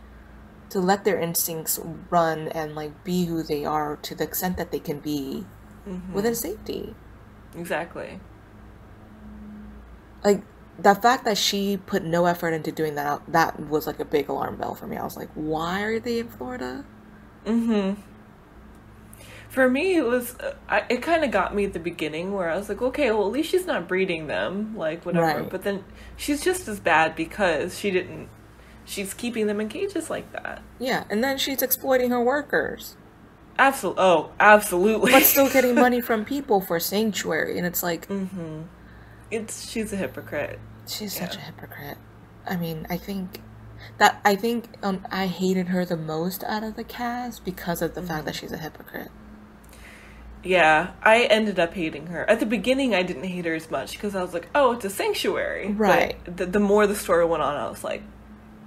to 0.70 0.80
let 0.80 1.04
their 1.04 1.18
instincts 1.18 1.78
run 2.10 2.48
and 2.48 2.74
like 2.74 3.04
be 3.04 3.26
who 3.26 3.42
they 3.42 3.64
are 3.64 3.96
to 3.96 4.14
the 4.14 4.24
extent 4.24 4.56
that 4.56 4.70
they 4.72 4.80
can 4.80 4.98
be 5.00 5.44
Mm-hmm. 5.88 6.12
within 6.14 6.34
safety. 6.34 6.94
Exactly. 7.56 8.18
Like 10.24 10.42
the 10.78 10.94
fact 10.94 11.24
that 11.24 11.38
she 11.38 11.76
put 11.76 12.02
no 12.02 12.26
effort 12.26 12.52
into 12.52 12.72
doing 12.72 12.96
that, 12.96 13.22
that 13.28 13.68
was 13.68 13.86
like 13.86 14.00
a 14.00 14.04
big 14.04 14.28
alarm 14.28 14.56
bell 14.56 14.74
for 14.74 14.86
me. 14.86 14.96
I 14.96 15.04
was 15.04 15.16
like, 15.16 15.30
why 15.34 15.82
are 15.82 16.00
they 16.00 16.18
in 16.18 16.28
Florida? 16.28 16.84
Mm-hmm. 17.44 18.00
For 19.56 19.68
me, 19.70 19.96
it 19.96 20.04
was 20.04 20.38
uh, 20.38 20.54
I, 20.68 20.84
it 20.90 21.02
kind 21.02 21.24
of 21.24 21.30
got 21.30 21.54
me 21.54 21.64
at 21.64 21.72
the 21.72 21.80
beginning 21.80 22.34
where 22.34 22.50
I 22.50 22.56
was 22.56 22.68
like, 22.68 22.82
okay, 22.82 23.10
well 23.10 23.26
at 23.26 23.32
least 23.32 23.50
she's 23.50 23.66
not 23.66 23.88
breeding 23.88 24.26
them, 24.26 24.76
like 24.76 25.04
whatever. 25.04 25.40
Right. 25.40 25.50
But 25.50 25.62
then 25.62 25.82
she's 26.16 26.44
just 26.44 26.68
as 26.68 26.78
bad 26.78 27.16
because 27.16 27.78
she 27.78 27.90
didn't. 27.90 28.28
She's 28.84 29.14
keeping 29.14 29.46
them 29.48 29.60
in 29.60 29.68
cages 29.68 30.10
like 30.10 30.30
that. 30.32 30.62
Yeah, 30.78 31.04
and 31.10 31.24
then 31.24 31.38
she's 31.38 31.62
exploiting 31.62 32.10
her 32.10 32.22
workers, 32.22 32.96
Absolutely. 33.58 34.02
Oh, 34.02 34.30
absolutely. 34.38 35.12
but 35.12 35.22
still 35.22 35.48
getting 35.48 35.74
money 35.86 36.00
from 36.00 36.24
people 36.24 36.60
for 36.60 36.78
sanctuary, 36.78 37.56
and 37.58 37.66
it's 37.66 37.82
like. 37.82 38.08
mm-hmm. 38.08 38.62
It's 39.30 39.68
she's 39.68 39.92
a 39.92 39.96
hypocrite. 39.96 40.60
She's 40.86 41.16
such 41.16 41.34
a 41.36 41.40
hypocrite. 41.40 41.98
I 42.46 42.56
mean, 42.56 42.86
I 42.88 42.96
think 42.96 43.40
that 43.98 44.20
I 44.24 44.36
think 44.36 44.68
um, 44.82 45.04
I 45.10 45.26
hated 45.26 45.68
her 45.68 45.84
the 45.84 45.96
most 45.96 46.44
out 46.44 46.62
of 46.62 46.76
the 46.76 46.84
cast 46.84 47.44
because 47.44 47.82
of 47.82 47.94
the 47.94 48.02
fact 48.02 48.24
that 48.26 48.36
she's 48.36 48.52
a 48.52 48.58
hypocrite. 48.58 49.10
Yeah, 50.46 50.90
I 51.02 51.24
ended 51.24 51.58
up 51.58 51.74
hating 51.74 52.06
her. 52.08 52.28
At 52.30 52.40
the 52.40 52.46
beginning, 52.46 52.94
I 52.94 53.02
didn't 53.02 53.24
hate 53.24 53.44
her 53.44 53.54
as 53.54 53.70
much 53.70 53.92
because 53.92 54.14
I 54.14 54.22
was 54.22 54.32
like, 54.32 54.48
oh, 54.54 54.72
it's 54.72 54.84
a 54.84 54.90
sanctuary. 54.90 55.72
Right. 55.72 56.16
The, 56.36 56.46
the 56.46 56.60
more 56.60 56.86
the 56.86 56.94
story 56.94 57.24
went 57.24 57.42
on, 57.42 57.56
I 57.56 57.68
was 57.68 57.82
like, 57.84 58.02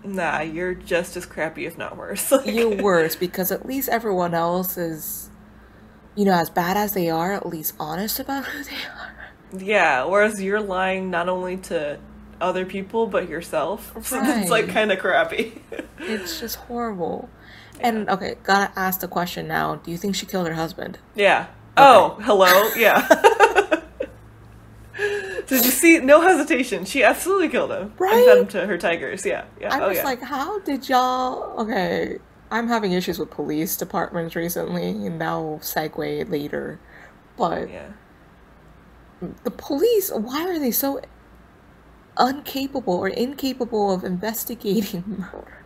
nah, 0.03 0.41
you're 0.41 0.73
just 0.73 1.15
as 1.17 1.25
crappy, 1.25 1.65
if 1.65 1.77
not 1.77 1.97
worse. 1.97 2.31
Like- 2.31 2.45
You're 2.47 2.81
worse 2.81 3.15
because 3.15 3.51
at 3.51 3.65
least 3.65 3.89
everyone 3.89 4.33
else 4.33 4.77
is, 4.77 5.29
you 6.15 6.25
know, 6.25 6.33
as 6.33 6.49
bad 6.49 6.75
as 6.77 6.93
they 6.93 7.09
are, 7.09 7.31
at 7.33 7.45
least 7.45 7.73
honest 7.79 8.19
about 8.19 8.45
who 8.45 8.63
they 8.63 8.75
are. 8.75 9.15
Yeah, 9.57 10.03
whereas 10.05 10.41
you're 10.41 10.61
lying 10.61 11.09
not 11.09 11.27
only 11.29 11.57
to 11.57 11.99
other 12.41 12.65
people 12.65 13.07
but 13.07 13.27
yourself. 13.27 13.93
So 14.05 14.19
it's 14.23 14.49
like 14.51 14.69
kind 14.69 14.91
of 14.91 14.99
crappy. 14.99 15.61
It's 16.01 16.39
just 16.39 16.55
horrible. 16.55 17.29
And 17.81 18.09
okay, 18.09 18.35
gotta 18.43 18.71
ask 18.79 19.01
the 19.01 19.07
question 19.09 19.47
now: 19.49 19.75
Do 19.75 19.91
you 19.91 19.97
think 19.97 20.15
she 20.15 20.25
killed 20.25 20.47
her 20.47 20.53
husband? 20.53 20.97
yeah. 21.15 21.47
Oh, 21.77 22.17
hello. 22.21 22.69
Yeah. 22.75 23.07
Did 25.47 25.65
you 25.65 25.71
see? 25.71 25.99
No 25.99 26.21
hesitation. 26.21 26.85
She 26.85 27.03
absolutely 27.03 27.49
killed 27.49 27.71
him. 27.71 27.81
And 27.83 27.99
Right? 27.99 28.25
fed 28.25 28.37
him 28.37 28.47
to 28.47 28.67
her 28.67 28.77
tigers. 28.77 29.25
Yeah. 29.25 29.45
Yeah. 29.59 29.73
I 29.73 29.79
oh 29.79 29.87
was 29.89 29.97
yeah. 29.97 30.03
like, 30.03 30.21
how 30.21 30.59
did 30.59 30.87
y'all? 30.89 31.59
Okay, 31.61 32.19
I'm 32.51 32.67
having 32.67 32.91
issues 32.91 33.17
with 33.17 33.31
police 33.31 33.75
departments 33.77 34.35
recently, 34.35 34.89
and 34.89 35.19
that'll 35.21 35.59
segue 35.59 36.29
later. 36.29 36.79
But 37.37 37.69
yeah. 37.69 37.89
the 39.43 39.51
police 39.51 40.11
why 40.11 40.43
are 40.47 40.59
they 40.59 40.71
so 40.71 41.01
incapable 42.19 42.93
or 42.93 43.07
incapable 43.07 43.93
of 43.93 44.03
investigating 44.03 45.03
murder 45.33 45.58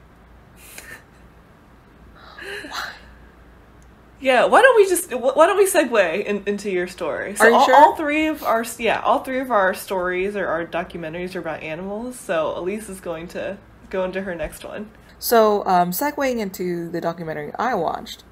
Yeah, 4.24 4.46
why 4.46 4.62
don't 4.62 4.76
we 4.78 4.88
just 4.88 5.14
why 5.14 5.46
don't 5.48 5.58
we 5.58 5.68
segue 5.68 6.24
in, 6.26 6.44
into 6.46 6.72
your 6.72 6.88
story? 6.88 7.36
So 7.36 7.44
Are 7.44 7.50
you 7.50 7.56
all, 7.58 7.66
sure? 7.66 7.76
all 7.76 7.96
three 7.96 8.28
of 8.28 8.42
our 8.42 8.66
yeah, 8.80 9.02
all 9.02 9.20
three 9.20 9.40
of 9.40 9.52
our 9.52 9.74
stories 9.74 10.36
or 10.38 10.48
our 10.48 10.66
documentaries 10.66 11.36
are 11.36 11.40
about 11.40 11.62
animals. 11.62 12.18
So 12.20 12.58
Elise 12.58 12.88
is 12.88 13.02
going 13.02 13.28
to 13.30 13.58
go 13.90 14.06
into 14.06 14.22
her 14.22 14.34
next 14.34 14.64
one. 14.64 14.90
so 15.20 15.64
um 15.66 15.92
segueing 15.92 16.40
into 16.40 16.90
the 16.90 17.00
documentary 17.00 17.52
i 17.60 17.74
watched 17.76 18.24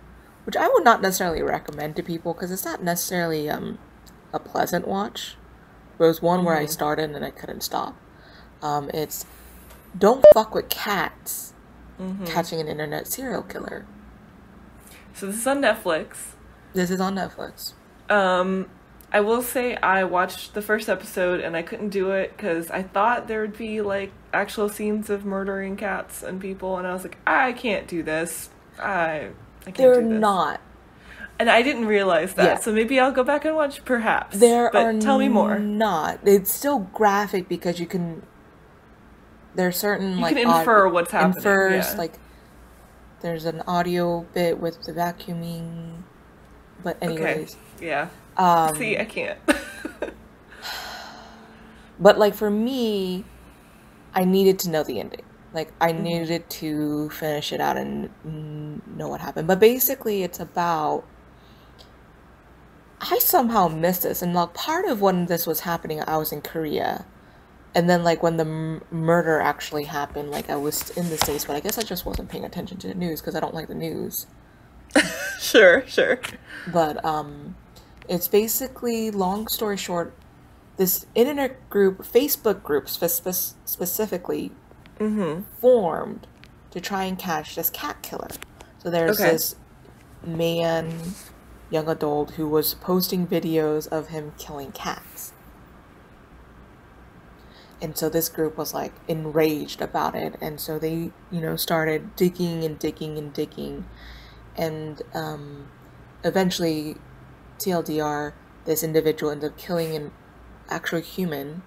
which 0.46 0.58
i 0.58 0.68
would 0.68 0.84
not 0.84 1.02
necessarily 1.02 1.42
recommend 1.44 1.96
to 1.96 2.02
people 2.04 2.34
because 2.34 2.52
it's 2.52 2.66
not 2.66 2.82
necessarily 2.84 3.48
um 3.50 3.78
a 4.34 4.40
pleasant 4.40 4.88
watch 4.88 5.36
but 5.98 6.06
it 6.06 6.08
was 6.08 6.22
one 6.22 6.44
where 6.44 6.58
i 6.58 6.66
started 6.66 7.12
and 7.12 7.24
i 7.24 7.30
couldn't 7.30 7.62
stop 7.62 7.96
um 8.64 8.90
it's 8.94 9.26
don't 9.98 10.26
fuck 10.34 10.56
with 10.56 10.68
cats 10.70 11.54
catching 12.26 12.60
an 12.60 12.68
internet 12.68 13.06
serial 13.08 13.44
killer 13.44 13.86
So 15.14 15.28
this 15.28 15.38
is 15.38 15.48
on 15.48 15.62
Netflix. 15.62 16.34
this 16.74 16.90
is 16.90 17.02
on 17.02 17.16
netflix 17.16 17.74
Um, 18.10 18.70
I 19.12 19.20
will 19.20 19.42
say 19.42 19.76
I 19.78 20.04
watched 20.06 20.54
the 20.54 20.62
first 20.62 20.88
episode 20.90 21.42
and 21.42 21.56
I 21.56 21.62
couldn't 21.62 21.90
do 21.90 22.12
it 22.12 22.36
because 22.36 22.72
I 22.72 22.82
thought 22.84 23.28
there 23.28 23.42
would 23.42 23.58
be 23.58 23.82
like 23.82 24.12
actual 24.34 24.70
scenes 24.70 25.10
of 25.10 25.26
murdering 25.26 25.76
cats 25.76 26.24
and 26.24 26.40
people, 26.40 26.78
and 26.78 26.88
I 26.88 26.94
was 26.94 27.04
like, 27.04 27.18
I 27.28 27.52
can't 27.52 27.88
do 27.88 28.04
this. 28.04 28.50
I 28.80 29.30
I 29.62 29.72
can't 29.72 29.78
they're 29.78 30.02
do 30.02 30.10
this. 30.10 30.20
not 30.20 30.62
and 31.42 31.50
I 31.50 31.64
didn't 31.64 31.88
realize 31.88 32.36
that. 32.36 32.46
Yeah. 32.46 32.60
So 32.60 32.72
maybe 32.72 33.00
I'll 33.00 33.12
go 33.12 33.24
back 33.24 33.46
and 33.46 33.56
watch, 33.56 33.84
perhaps. 33.84 34.38
There 34.38 34.70
but 34.72 34.86
are 34.86 35.00
tell 35.00 35.18
me 35.18 35.28
more. 35.28 35.58
Not. 35.58 36.20
It's 36.24 36.54
still 36.54 36.80
graphic 36.94 37.50
because 37.50 37.80
you 37.80 37.88
can. 37.88 38.22
There's 39.56 39.76
certain 39.76 40.18
You 40.18 40.22
like 40.22 40.36
can 40.36 40.48
infer 40.48 40.88
what's 40.88 41.12
happening, 41.12 41.38
Infers 41.38 41.92
yeah. 41.94 41.98
like. 41.98 42.14
There's 43.22 43.46
an 43.46 43.62
audio 43.68 44.22
bit 44.34 44.60
with 44.60 44.82
the 44.84 44.94
vacuuming, 44.94 46.04
but 46.84 46.98
Okay. 47.02 47.04
anyways, 47.04 47.58
Yeah. 47.80 48.10
um, 48.38 48.76
See, 48.76 48.98
I 48.98 49.06
can't. 49.06 49.38
but 52.00 52.18
like 52.18 52.34
for 52.34 52.50
me, 52.50 53.24
I 54.14 54.26
needed 54.26 54.60
to 54.60 54.70
know 54.70 54.84
the 54.84 55.00
ending. 55.00 55.24
Like 55.54 55.72
I 55.82 55.92
Mm-hmm. 55.98 56.02
needed 56.04 56.50
to 56.50 57.10
finish 57.10 57.52
it 57.54 57.62
out 57.62 57.78
and 57.78 58.10
know 58.88 59.10
what 59.10 59.22
happened. 59.22 59.48
But 59.48 59.60
basically, 59.60 60.24
it's 60.24 60.40
about. 60.40 61.04
I 63.02 63.18
somehow 63.20 63.68
missed 63.68 64.04
this, 64.04 64.22
and 64.22 64.34
like 64.34 64.54
part 64.54 64.86
of 64.86 65.02
when 65.02 65.26
this 65.26 65.46
was 65.48 65.62
happening, 65.62 66.02
I 66.08 66.18
was 66.18 66.32
in 66.32 66.42
Korea, 66.42 67.06
and 67.76 67.90
then 67.90 68.04
like 68.04 68.22
when 68.24 68.38
the 68.38 68.46
m- 68.46 68.82
murder 68.92 69.40
actually 69.40 69.86
happened, 69.86 70.32
like 70.32 70.50
I 70.50 70.56
was 70.56 70.90
in 70.92 71.10
the 71.10 71.18
states, 71.18 71.46
but 71.46 71.56
I 71.56 71.60
guess 71.60 71.78
I 71.78 71.84
just 71.84 72.06
wasn't 72.06 72.30
paying 72.30 72.46
attention 72.46 72.78
to 72.80 72.88
the 72.88 72.94
news 72.96 73.22
because 73.22 73.36
I 73.36 73.40
don't 73.40 73.54
like 73.54 73.68
the 73.68 73.76
news. 73.76 74.28
sure, 75.40 75.86
sure. 75.88 76.20
But 76.68 77.04
um, 77.06 77.56
it's 78.10 78.28
basically 78.28 79.10
long 79.12 79.48
story 79.48 79.78
short, 79.78 80.14
this 80.78 81.06
internet 81.16 81.70
group, 81.70 82.00
Facebook 82.04 82.64
group 82.64 82.90
spe- 82.90 83.06
spe- 83.06 83.56
specifically, 83.66 84.52
Mm-hmm. 85.00 85.42
formed 85.60 86.28
to 86.70 86.80
try 86.80 87.06
and 87.06 87.18
catch 87.18 87.56
this 87.56 87.72
cat 87.72 88.04
killer. 88.04 88.28
So 88.78 88.92
there's 88.92 89.20
Okay. 89.20 89.32
this 89.32 89.56
man, 90.24 91.14
young 91.72 91.88
adult, 91.90 92.32
who 92.32 92.48
was 92.48 92.76
posting 92.76 93.26
videos 93.26 93.88
of 93.88 94.10
him 94.10 94.34
killing 94.38 94.72
cats. 94.72 95.34
And 97.82 97.98
so 97.98 98.10
this 98.10 98.30
group 98.30 98.58
was 98.58 98.74
like 98.74 98.94
enraged 99.08 99.82
about 99.82 100.16
it. 100.16 100.36
And 100.40 100.60
so 100.60 100.78
they 100.78 101.12
you 101.32 101.42
know 101.42 101.56
started 101.56 102.16
digging 102.16 102.64
and 102.64 102.78
digging 102.78 103.18
and 103.18 103.34
digging. 103.34 103.86
And 104.56 105.02
um, 105.14 105.70
eventually 106.24 106.98
tldr 107.58 108.34
this 108.66 108.84
individual 108.84 109.32
ended 109.32 109.52
up 109.52 109.58
killing 109.58 109.96
an 109.96 110.12
actual 110.70 111.00
human. 111.00 111.64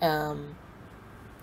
Um, 0.00 0.56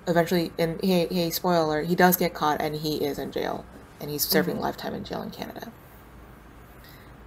eventually 0.07 0.51
and 0.57 0.79
hey, 0.83 1.07
hey 1.09 1.31
spoiler 1.31 1.81
he 1.81 1.95
does 1.95 2.15
get 2.15 2.33
caught 2.33 2.61
and 2.61 2.75
he 2.75 3.03
is 3.03 3.19
in 3.19 3.31
jail. 3.31 3.65
And 3.99 4.09
he's 4.09 4.23
serving 4.23 4.59
lifetime 4.59 4.93
in 4.93 5.03
jail 5.03 5.21
in 5.21 5.31
canada. 5.31 5.71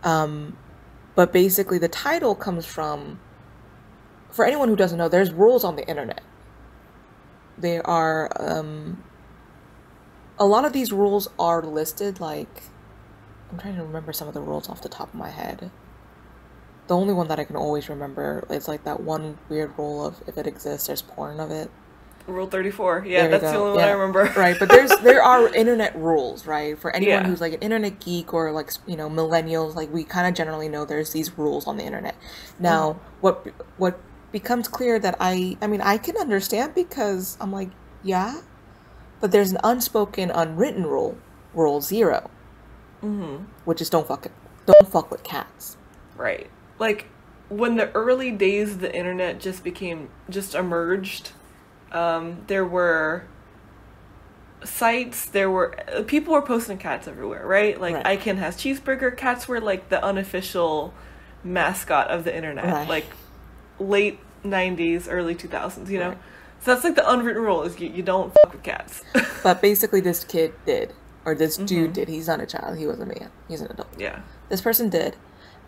Um, 0.03 0.57
but 1.15 1.33
basically 1.33 1.79
the 1.79 1.89
title 1.89 2.35
comes 2.35 2.65
from 2.65 3.21
for 4.31 4.45
anyone 4.45 4.69
who 4.69 4.77
doesn't 4.77 4.97
know 4.97 5.09
there's 5.09 5.33
rules 5.33 5.65
on 5.65 5.77
the 5.77 5.87
internet 5.89 6.23
they 7.61 7.81
are 7.81 8.31
um, 8.41 9.03
a 10.39 10.47
lot 10.47 10.65
of 10.65 10.73
these 10.73 10.93
rules 10.93 11.29
are 11.39 11.63
listed 11.63 12.21
like 12.21 12.63
i'm 13.51 13.59
trying 13.59 13.77
to 13.77 13.83
remember 13.83 14.13
some 14.13 14.29
of 14.29 14.35
the 14.35 14.41
rules 14.41 14.69
off 14.69 14.81
the 14.83 14.89
top 14.89 15.09
of 15.09 15.15
my 15.15 15.31
head 15.31 15.71
the 16.87 16.97
only 16.97 17.13
one 17.13 17.29
that 17.29 17.39
i 17.39 17.45
can 17.45 17.57
always 17.57 17.89
remember 17.89 18.47
is 18.51 18.69
like 18.69 18.85
that 18.85 19.01
one 19.01 19.39
weird 19.49 19.73
rule 19.79 20.05
of 20.07 20.23
if 20.27 20.39
it 20.39 20.47
exists 20.47 20.87
there's 20.87 21.03
porn 21.03 21.41
of 21.41 21.51
it 21.51 21.71
Rule 22.27 22.47
34. 22.47 23.07
Yeah, 23.07 23.23
There 23.23 23.31
that's 23.39 23.53
the 23.53 23.59
only 23.59 23.73
one 23.79 23.85
I 23.85 23.91
remember. 23.93 24.25
right 24.37 24.55
but 24.59 24.69
there's 24.69 24.95
there 24.99 25.23
are 25.23 25.49
internet 25.55 25.97
rules 25.97 26.47
right 26.47 26.79
for 26.79 26.95
anyone 26.95 27.23
Yeah. 27.23 27.27
who's 27.27 27.41
like 27.41 27.55
an 27.55 27.61
internet 27.61 28.01
geek 28.01 28.35
or 28.35 28.53
like 28.53 28.71
you 28.87 28.97
know 28.99 29.09
millennials 29.09 29.75
like 29.75 29.91
we 29.91 30.05
kind 30.05 30.29
of 30.29 30.35
generally 30.35 30.69
know 30.69 30.85
there's 30.85 31.15
these 31.15 31.39
rules 31.39 31.67
on 31.67 31.79
the 31.79 31.85
internet 31.85 32.15
now 32.59 32.93
Mm-hmm. 32.93 33.17
what 33.23 33.47
what 33.79 33.99
becomes 34.33 34.69
clear 34.69 34.99
that 34.99 35.17
i 35.21 35.57
i 35.63 35.67
mean 35.67 35.81
i 35.81 35.97
can 35.99 36.17
understand 36.17 36.75
because 36.75 37.37
i'm 37.41 37.51
like 37.53 37.71
yeah 38.03 38.41
but 39.21 39.31
there's 39.33 39.51
an 39.53 39.59
unspoken 39.65 40.31
unwritten 40.31 40.85
rule 40.87 41.17
rule 41.55 41.81
0 41.81 42.31
hmm 43.01 43.37
which 43.65 43.81
is 43.81 43.89
don't 43.91 44.07
fuck 44.07 44.27
it 44.27 44.33
don't 44.67 44.89
fuck 44.89 45.11
with 45.11 45.23
cats 45.23 45.77
Right. 46.17 46.51
Like 46.81 47.07
when 47.49 47.77
the 47.77 47.93
early 47.93 48.33
days 48.33 48.73
of 48.73 48.81
the 48.81 48.93
internet 48.95 49.39
just 49.39 49.63
became 49.63 50.09
just 50.29 50.53
emerged, 50.57 51.31
um, 51.93 52.43
there 52.49 52.67
were 52.67 53.23
sites, 54.65 55.27
there 55.27 55.49
were 55.51 55.77
uh, 55.97 56.03
people 56.03 56.35
were 56.35 56.43
posting 56.43 56.77
cats 56.79 57.07
everywhere, 57.07 57.47
right? 57.47 57.81
Like 57.81 57.95
Right. 57.95 58.07
I 58.07 58.17
Can 58.17 58.37
Has 58.39 58.57
Cheezburger. 58.57 59.17
Cats 59.17 59.47
were 59.47 59.61
like 59.61 59.89
the 59.91 60.05
unofficial 60.05 60.93
mascot 61.45 62.09
of 62.09 62.25
the 62.25 62.35
internet, 62.35 62.65
Right. 62.65 62.89
like 62.89 63.07
late 63.79 64.19
'90s, 64.45 65.07
early 65.11 65.35
2000s. 65.35 65.89
You 65.91 65.99
know, 65.99 66.09
Right. 66.11 66.19
so 66.61 66.73
that's 66.75 66.85
like 66.85 66.95
the 66.95 67.11
unwritten 67.11 67.43
rule: 67.43 67.63
is 67.63 67.79
you, 67.81 67.89
you 67.89 68.03
don't 68.03 68.33
fuck 68.43 68.53
with 68.53 68.63
cats. 68.63 69.03
but 69.43 69.61
basically 69.63 70.01
this 70.01 70.25
kid 70.25 70.53
did 70.67 70.93
or 71.25 71.35
this 71.35 71.57
dude 71.57 71.91
Mhm. 71.91 71.95
did 71.95 72.09
he's 72.09 72.27
not 72.29 72.41
a 72.41 72.47
child 72.47 72.79
he 72.79 72.87
was 72.87 72.99
a 73.01 73.05
man 73.07 73.31
he's 73.49 73.61
an 73.61 73.71
adult 73.71 73.89
yeah. 73.99 74.21
this 74.49 74.61
person 74.63 74.89
did 74.89 75.17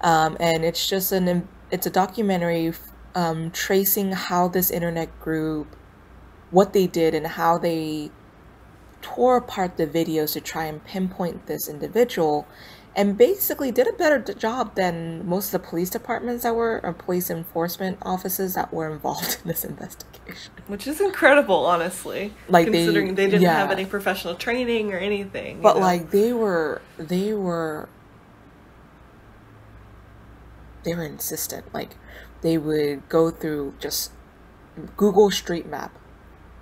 um, 0.00 0.37
and 0.40 0.64
it's 0.64 0.87
just 0.87 1.12
an 1.12 1.47
it's 1.71 1.87
a 1.87 1.90
documentary 1.90 2.73
um, 3.14 3.50
tracing 3.50 4.12
how 4.12 4.49
this 4.49 4.71
internet 4.71 5.09
group 5.21 5.76
what 6.50 6.73
they 6.73 6.87
did 6.87 7.14
and 7.14 7.26
how 7.26 7.59
they 7.59 8.11
tore 9.02 9.37
apart 9.37 9.76
the 9.76 9.87
videos 9.87 10.33
to 10.35 10.40
try 10.40 10.64
and 10.64 10.85
pinpoint 10.85 11.47
this 11.47 11.69
individual 11.69 12.47
and 12.97 13.16
basically 13.16 13.70
did 13.70 13.87
a 13.88 13.92
better 13.92 14.18
job 14.35 14.75
than 14.75 15.26
most 15.26 15.54
of 15.54 15.62
the 15.62 15.68
police 15.68 15.90
departments 15.90 16.42
that 16.42 16.54
were 16.54 16.80
or 16.82 16.92
police 16.92 17.30
enforcement 17.30 17.97
offices 18.02 18.54
that 18.54 18.73
were 18.75 18.90
involved 18.92 19.38
in 19.42 19.49
this 19.49 19.64
investigation 19.64 20.52
Which 20.66 20.87
is 20.87 21.00
incredible, 21.00 21.64
honestly. 21.66 22.32
Like, 22.49 22.66
they- 22.66 22.73
considering 22.73 23.14
they, 23.14 23.26
didn't 23.30 23.42
have 23.47 23.70
any 23.70 23.87
professional 23.87 24.35
training 24.35 24.92
or 24.92 24.99
anything. 24.99 25.56
you 25.59 25.62
but 25.62 25.76
know? 25.76 25.82
like 25.82 26.11
they 26.11 26.32
were 26.32 26.82
they 26.99 27.32
were 27.32 27.88
they 30.82 30.95
were 30.95 31.04
insistent 31.04 31.73
like 31.75 31.91
they 32.43 32.56
would 32.56 33.06
go 33.08 33.30
through 33.30 33.75
just 33.78 34.12
google 34.97 35.30
street 35.30 35.67
map 35.67 35.97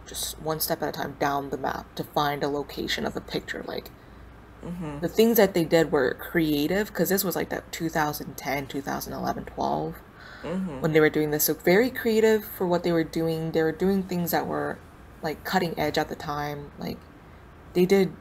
just 0.06 0.40
one 0.40 0.58
step 0.58 0.82
at 0.82 0.88
a 0.88 0.92
time 0.92 1.16
down 1.20 1.50
the 1.50 1.56
map 1.56 1.94
to 1.94 2.02
find 2.02 2.42
a 2.42 2.48
location 2.48 3.06
of 3.06 3.14
the 3.14 3.20
picture 3.20 3.62
like 3.68 3.90
Mhm. 4.64 5.00
the 5.00 5.08
things 5.08 5.36
that 5.36 5.54
they 5.54 5.64
did 5.64 5.92
were 5.92 6.14
creative 6.14 6.88
because 6.88 7.08
this 7.08 7.22
was 7.24 7.36
like 7.36 7.48
that 7.50 7.70
2010 7.72 8.66
2011 8.66 9.44
12 9.44 9.94
Mhm. 10.42 10.80
when 10.80 10.92
they 10.92 11.00
were 11.00 11.10
doing 11.10 11.30
this 11.30 11.44
so 11.44 11.54
very 11.54 11.90
creative 11.90 12.44
for 12.44 12.66
what 12.66 12.82
they 12.82 12.92
were 12.92 13.04
doing 13.04 13.52
they 13.52 13.62
were 13.62 13.72
doing 13.72 14.02
things 14.02 14.30
that 14.32 14.46
were 14.46 14.78
like 15.22 15.44
cutting 15.44 15.78
edge 15.78 15.96
at 15.98 16.08
the 16.08 16.14
time 16.16 16.70
like 16.78 16.98
they 17.74 17.84
did 17.86 18.12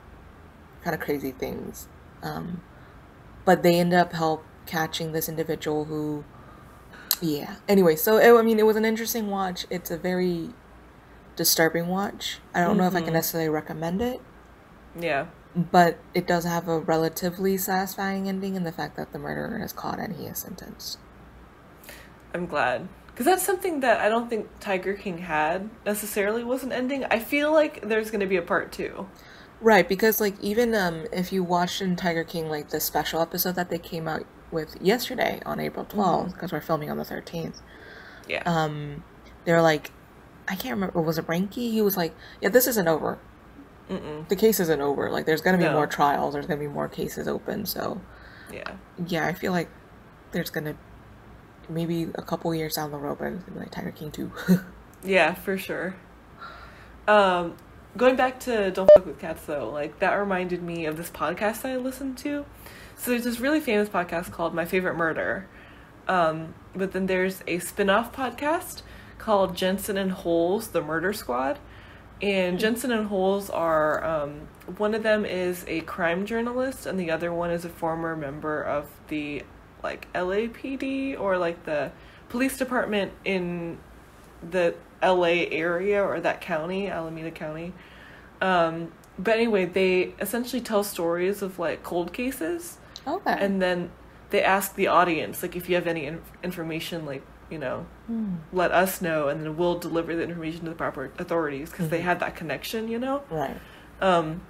kind 0.84 0.93
of 0.93 1.00
crazy 1.02 1.32
things 1.32 1.88
um, 2.23 2.62
but 3.45 3.63
they 3.63 3.80
ended 3.80 3.97
up 4.00 4.13
help 4.13 4.43
catching 4.65 5.12
this 5.13 5.28
individual 5.30 5.86
who 5.86 6.23
yeah 7.21 7.56
anyway 7.67 7.95
so 7.95 8.17
it, 8.17 8.38
i 8.38 8.41
mean 8.43 8.60
it 8.60 8.65
was 8.65 8.76
an 8.76 8.86
interesting 8.86 9.30
watch 9.30 9.65
it's 9.69 9.89
a 9.89 9.97
very 9.97 10.50
disturbing 11.36 11.88
watch 11.88 12.39
i 12.54 12.62
don't 12.62 12.78
know 12.78 12.86
if 12.88 12.95
i 12.95 13.00
can 13.02 13.10
Mhm. 13.10 13.13
necessarily 13.13 13.50
recommend 13.50 14.02
it 14.02 14.21
yeah. 15.00 15.28
But 15.55 15.97
it 16.13 16.27
does 16.27 16.45
have 16.45 16.67
a 16.67 16.79
relatively 16.79 17.57
satisfying 17.57 18.29
ending 18.29 18.55
in 18.55 18.63
the 18.63 18.71
fact 18.71 18.95
that 18.97 19.12
the 19.12 19.19
murderer 19.19 19.63
is 19.63 19.73
caught 19.73 19.99
and 19.99 20.15
he 20.15 20.25
is 20.25 20.39
sentenced 20.39 20.99
I'm 22.33 22.45
glad. 22.45 22.88
Because 23.07 23.25
that's 23.25 23.43
something 23.43 23.79
that 23.79 23.99
I 23.99 24.10
don't 24.10 24.29
think 24.29 24.47
Tiger 24.60 24.93
King 24.93 25.19
had 25.19 25.69
necessarily 25.86 26.43
was 26.43 26.63
an 26.63 26.71
ending. 26.71 27.03
I 27.05 27.19
feel 27.19 27.51
like 27.51 27.88
there's 27.88 28.12
going 28.12 28.19
to 28.19 28.27
be 28.27 28.36
a 28.38 28.43
part 28.43 28.71
two. 28.71 29.07
Right, 29.60 29.89
because 29.89 30.21
like 30.21 30.39
even 30.39 30.75
um 30.75 31.07
if 31.12 31.33
you 31.33 31.43
watched 31.43 31.81
in 31.81 31.95
Tiger 31.95 32.23
King 32.23 32.47
like 32.47 32.69
the 32.69 32.79
special 32.79 33.21
episode 33.21 33.55
that 33.55 33.71
they 33.71 33.79
came 33.79 34.07
out 34.07 34.23
with 34.51 34.79
yesterday 34.79 35.41
on 35.47 35.60
April 35.60 35.83
12th 35.83 36.33
because 36.33 36.51
we're 36.51 36.62
filming 36.62 36.91
on 36.91 36.97
the 36.97 37.03
13th. 37.03 37.60
Yeah. 38.29 38.43
Um 38.45 39.03
they're 39.45 39.63
like 39.63 39.91
I 40.47 40.55
can't 40.55 40.75
remember 40.75 41.01
was 41.01 41.17
it 41.17 41.25
Reinke? 41.25 41.55
He 41.55 41.81
was 41.81 41.97
like, 41.97 42.13
"Yeah, 42.39 42.49
this 42.49 42.67
isn't 42.67 42.88
over. 42.88 43.17
Mm-mm. 43.89 44.28
The 44.28 44.36
case 44.36 44.60
isn't 44.60 44.82
over. 44.82 45.10
Like 45.10 45.26
there's 45.26 45.41
going 45.41 45.58
to 45.58 45.63
be 45.63 45.69
No. 45.69 45.73
more 45.73 45.88
trials, 45.88 46.34
there's 46.34 46.45
going 46.47 46.60
to 46.60 46.65
be 46.67 46.71
more 46.71 46.88
cases 46.89 47.28
open." 47.28 47.65
So, 47.65 48.02
Yeah. 48.52 48.73
yeah, 49.06 49.26
I 49.28 49.34
feel 49.34 49.52
like 49.52 49.69
there's 50.32 50.50
going 50.50 50.65
to 50.65 50.76
maybe 51.69 52.10
a 52.15 52.21
couple 52.21 52.54
years 52.56 52.76
down 52.76 52.91
the 52.91 52.97
road 52.97 53.17
but 53.19 53.26
it's 53.34 53.43
gonna 53.43 53.56
be 53.56 53.60
like 53.60 53.71
Tiger 53.71 53.91
King 53.91 54.12
2. 54.12 54.32
Yeah, 55.04 55.34
for 55.36 55.58
sure. 55.58 55.95
Um, 57.08 57.56
going 57.95 58.15
back 58.15 58.39
to 58.41 58.71
Don't 58.71 58.89
Fuck 58.95 59.06
with 59.06 59.19
Cats 59.19 59.45
though, 59.45 59.69
like 59.69 60.00
that 60.00 60.13
reminded 60.15 60.62
me 60.63 60.86
of 60.86 60.97
this 60.97 61.10
podcast 61.10 61.62
that 61.62 61.71
I 61.73 61.76
listened 61.78 62.17
to. 62.19 62.45
So 62.97 63.12
there's 63.12 63.23
this 63.23 63.39
really 63.39 63.60
famous 63.60 63.89
podcast 63.89 64.32
called 64.32 64.54
My 64.56 64.65
Favorite 64.65 64.95
Murder. 64.95 65.47
Um, 66.08 66.56
but 66.76 66.93
then 66.93 67.06
there's 67.06 67.43
a 67.47 67.60
spin-off 67.60 68.13
podcast 68.15 68.82
called 69.19 69.56
Jensen 69.56 69.97
and 69.97 70.12
Holes, 70.12 70.69
The 70.69 70.82
Murder 70.82 71.13
Squad. 71.13 71.60
And 72.21 72.60
Jensen 72.60 72.91
and 72.91 73.08
Holes 73.08 73.49
are 73.49 74.03
um, 74.03 74.47
one 74.77 74.95
of 74.95 75.03
them 75.03 75.23
is 75.25 75.63
a 75.67 75.82
crime 75.82 76.25
journalist 76.25 76.86
and 76.86 76.99
the 76.99 77.12
other 77.12 77.32
one 77.32 77.51
is 77.51 77.63
a 77.63 77.69
former 77.69 78.15
member 78.15 78.62
of 78.62 78.89
the 79.08 79.43
like 79.84 80.12
LAPD 80.13 81.19
or 81.19 81.38
like 81.38 81.65
the 81.65 81.91
police 82.30 82.58
department 82.58 83.12
in 83.23 83.77
the 84.49 84.73
LA 85.03 85.45
area 85.51 86.03
or 86.03 86.19
that 86.19 86.41
county, 86.41 86.88
Alameda 86.88 87.32
County. 87.32 87.73
Um, 88.41 88.91
but 89.19 89.36
anyway, 89.36 89.65
they 89.65 90.13
essentially 90.19 90.62
tell 90.62 90.84
stories 90.84 91.41
of 91.41 91.60
like 91.60 91.84
cold 91.84 92.13
cases, 92.13 92.77
okay. 93.08 93.36
and 93.39 93.62
then 93.62 93.91
they 94.30 94.43
ask 94.43 94.75
the 94.75 94.88
audience 94.88 95.41
like 95.41 95.56
if 95.56 95.69
you 95.69 95.75
have 95.75 95.88
any 95.88 96.06
in- 96.06 96.21
information, 96.43 97.06
like 97.06 97.23
you 97.49 97.57
know, 97.57 97.86
Hmm. 98.07 98.36
let 98.53 98.71
us 98.71 99.01
know, 99.01 99.27
and 99.29 99.41
then 99.41 99.57
we'll 99.57 99.79
deliver 99.79 100.15
the 100.15 100.23
information 100.23 100.62
to 100.65 100.69
the 100.69 100.75
proper 100.75 101.12
authorities 101.17 101.69
because 101.69 101.89
they 101.89 101.99
Mhm. 101.99 102.03
have 102.03 102.19
that 102.19 102.36
connection, 102.36 102.88
you 102.88 102.99
know. 102.99 103.21
Right. 103.29 103.57
Um, 104.01 104.41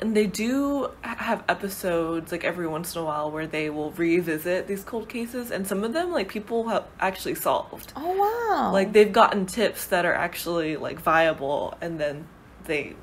and 0.00 0.16
they 0.16 0.26
do 0.26 0.90
have 1.02 1.44
episodes 1.48 2.32
like 2.32 2.42
every 2.42 2.66
once 2.66 2.94
in 2.96 3.02
a 3.02 3.04
while 3.04 3.30
where 3.30 3.46
they 3.46 3.68
will 3.68 3.90
revisit 3.92 4.66
these 4.66 4.82
cold 4.82 5.08
cases, 5.08 5.50
and 5.50 5.66
some 5.66 5.84
of 5.84 5.92
them 5.92 6.10
like 6.10 6.28
people 6.28 6.68
have 6.68 6.84
actually 7.00 7.34
solved. 7.34 7.92
Oh 7.96 8.12
wow. 8.16 8.72
Like 8.72 8.92
they've 8.92 9.12
gotten 9.12 9.44
tips 9.46 9.86
that 9.86 10.04
are 10.06 10.14
actually 10.14 10.76
like 10.76 10.98
viable, 11.00 11.74
and 11.82 12.00
then 12.00 12.26
they, 12.64 12.94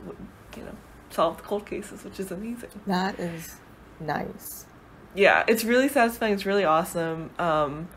you 0.55 0.63
know, 0.63 0.75
solve 1.11 1.37
the 1.37 1.43
cold 1.43 1.65
cases, 1.67 2.03
which 2.03 2.19
is 2.19 2.31
amazing. 2.31 2.69
that 2.87 3.19
is 3.19 3.57
nice. 3.99 4.65
Yeah, 5.15 5.43
it's 5.47 5.63
really 5.63 5.89
satisfying. 5.89 6.33
It's 6.33 6.45
really 6.45 6.63
awesome. 6.65 7.29
Um, 7.39 7.87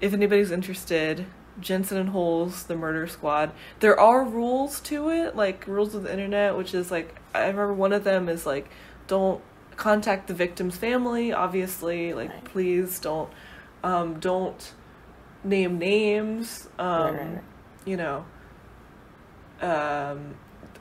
if 0.00 0.12
anybody's 0.12 0.50
interested, 0.50 1.26
Jensen 1.60 1.96
and 1.96 2.10
Holes, 2.10 2.64
the 2.64 2.76
Murder 2.76 3.06
Squad. 3.06 3.52
There 3.80 3.98
are 3.98 4.24
rules 4.24 4.80
to 4.80 5.08
it, 5.08 5.36
like 5.36 5.66
rules 5.66 5.94
of 5.94 6.02
the 6.04 6.12
internet, 6.12 6.56
which 6.56 6.74
is 6.74 6.90
like 6.90 7.20
I 7.34 7.40
remember 7.40 7.72
one 7.72 7.92
of 7.92 8.04
them 8.04 8.28
is 8.28 8.44
like 8.46 8.68
don't 9.06 9.40
contact 9.76 10.26
the 10.28 10.34
victim's 10.34 10.76
family. 10.76 11.32
Obviously, 11.32 12.12
like 12.12 12.30
Right. 12.30 12.44
please 12.44 12.98
don't 12.98 13.30
um, 13.82 14.18
don't 14.20 14.72
name 15.44 15.78
names. 15.78 16.68
Um, 16.78 17.16
Right. 17.16 17.42
You 17.84 17.96
know, 17.96 18.24
um, 19.60 20.34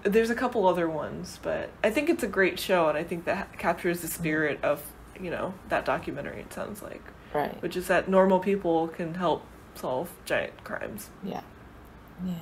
there's 0.04 0.30
a 0.30 0.36
couple 0.36 0.68
other 0.68 0.90
ones, 0.90 1.40
but 1.42 1.70
I 1.84 1.90
think 1.90 2.10
it's 2.10 2.24
a 2.24 2.28
great 2.28 2.60
show, 2.60 2.90
and 2.90 2.98
I 2.98 3.04
think 3.04 3.26
that 3.26 3.58
captures 3.58 4.02
the 4.02 4.08
spirit 4.08 4.60
of 4.64 4.82
you 5.22 5.30
know 5.32 5.54
that 5.70 5.86
documentary. 5.86 6.42
It 6.42 6.54
sounds 6.54 6.82
like, 6.82 7.02
Right. 7.34 7.62
which 7.62 7.76
is 7.76 7.88
that 7.88 8.08
normal 8.10 8.40
people 8.40 8.88
can 8.88 9.16
help 9.16 9.44
solve 9.76 10.12
giant 10.26 10.64
crimes. 10.64 11.10
Yeah. 11.24 11.42
Yeah. 12.26 12.34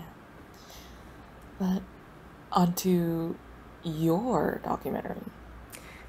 But 1.59 1.81
onto 2.51 3.35
your 3.83 4.61
documentary. 4.63 5.17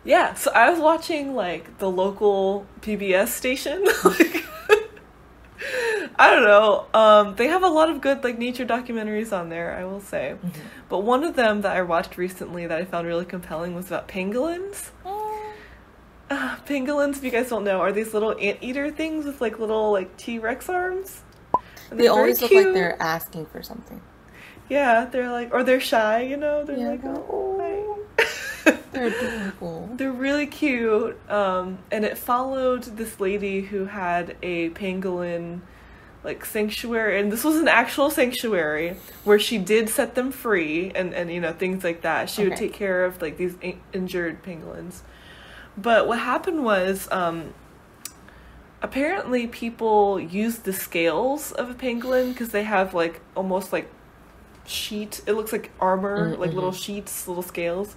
Yeah, 0.05 0.35
so 0.35 0.51
I 0.53 0.69
was 0.71 0.79
watching 0.79 1.35
like 1.35 1.79
the 1.79 1.91
local 1.91 2.67
PBS 2.83 3.29
station. 3.29 3.85
like, 4.05 4.45
I 6.17 6.31
don't 6.31 6.45
know. 6.45 6.87
Um, 6.93 7.35
they 7.37 7.47
have 7.49 7.63
a 7.63 7.69
lot 7.69 7.89
of 7.89 8.01
good 8.03 8.23
like 8.23 8.39
nature 8.39 8.67
documentaries 8.67 9.33
on 9.33 9.49
there, 9.49 9.75
I 9.75 9.85
will 9.85 10.01
say. 10.01 10.37
But 10.91 10.99
one 10.99 11.25
of 11.25 11.37
them 11.37 11.63
that 11.63 11.75
I 11.75 11.83
watched 11.83 12.19
recently 12.19 12.67
that 12.67 12.79
I 12.79 12.85
found 12.85 13.07
really 13.07 13.25
compelling 13.25 13.75
was 13.75 13.87
about 13.87 14.07
pangolins. 14.09 14.91
Uh, 16.31 16.57
pangolins, 16.67 17.17
if 17.17 17.25
you 17.25 17.31
guys 17.31 17.49
don't 17.51 17.65
know, 17.65 17.81
are 17.81 17.93
these 17.93 18.15
little 18.15 18.35
anteater 18.41 18.91
things 18.91 19.27
with 19.27 19.41
like 19.41 19.59
little 19.59 19.93
like 19.93 20.17
T 20.17 20.39
Rex 20.39 20.69
arms. 20.69 21.23
And 21.91 22.01
They 22.01 22.09
always 22.09 22.41
look 22.41 22.51
like 22.51 22.73
they're 22.73 23.01
asking 23.01 23.47
for 23.47 23.63
something. 23.63 24.01
Yeah, 24.71 25.05
they're 25.05 25.31
like, 25.31 25.53
or 25.53 25.63
they're 25.63 25.81
shy, 25.81 26.23
you 26.23 26.39
know? 26.39 26.65
They're 26.65 26.79
Yeah, 26.79 26.89
like, 26.89 27.03
they're- 27.03 27.13
oh, 27.31 27.59
hi." 28.17 28.73
They're 28.93 29.09
adorable. 29.09 29.91
They're 29.97 30.13
really 30.13 30.47
cute. 30.47 31.19
Um, 31.29 31.79
and 31.91 32.05
it 32.05 32.17
followed 32.17 32.85
this 32.85 33.19
lady 33.21 33.61
who 33.61 33.85
had 33.87 34.37
a 34.43 34.71
pangolin 34.71 35.61
like 36.23 36.45
sanctuary 36.47 37.21
and 37.21 37.31
this 37.31 37.45
was 37.45 37.57
an 37.57 37.69
actual 37.69 38.09
sanctuary 38.09 38.97
where 39.25 39.39
she 39.39 39.59
did 39.59 39.91
set 39.91 40.15
them 40.15 40.33
free 40.33 40.91
and 40.95 41.13
and 41.13 41.31
you 41.31 41.41
know 41.41 41.53
things 41.53 41.85
like 41.85 42.01
that. 42.03 42.31
She 42.31 42.45
would 42.49 42.57
take 42.57 42.73
care 42.73 43.05
of 43.05 43.21
like 43.21 43.37
these 43.37 43.57
in- 43.61 43.81
injured 43.93 44.43
pangolins. 44.43 45.01
But 45.77 46.07
what 46.07 46.19
happened 46.21 46.65
was 46.65 47.09
um 47.11 47.55
apparently 48.83 49.47
people 49.47 50.21
use 50.21 50.59
the 50.59 50.73
scales 50.73 51.53
of 51.53 51.71
a 51.71 51.75
pangolin 51.75 52.31
because 52.33 52.51
they 52.51 52.65
have 52.65 52.93
like 52.95 53.21
almost 53.35 53.73
like 53.73 53.91
sheet 54.67 55.23
it 55.27 55.33
looks 55.35 55.53
like 55.53 55.71
armor 55.81 56.37
Mm, 56.37 56.39
like 56.39 56.53
little 56.55 56.73
mhm. 56.73 56.75
sheets 56.75 57.29
little 57.29 57.43
scales 57.43 57.97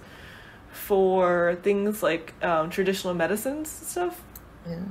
for 0.70 1.58
things 1.62 2.02
like 2.02 2.34
um, 2.44 2.70
traditional 2.70 3.14
medicines 3.14 3.78
and 3.80 3.88
stuff 3.88 4.22
Yeah. 4.66 4.84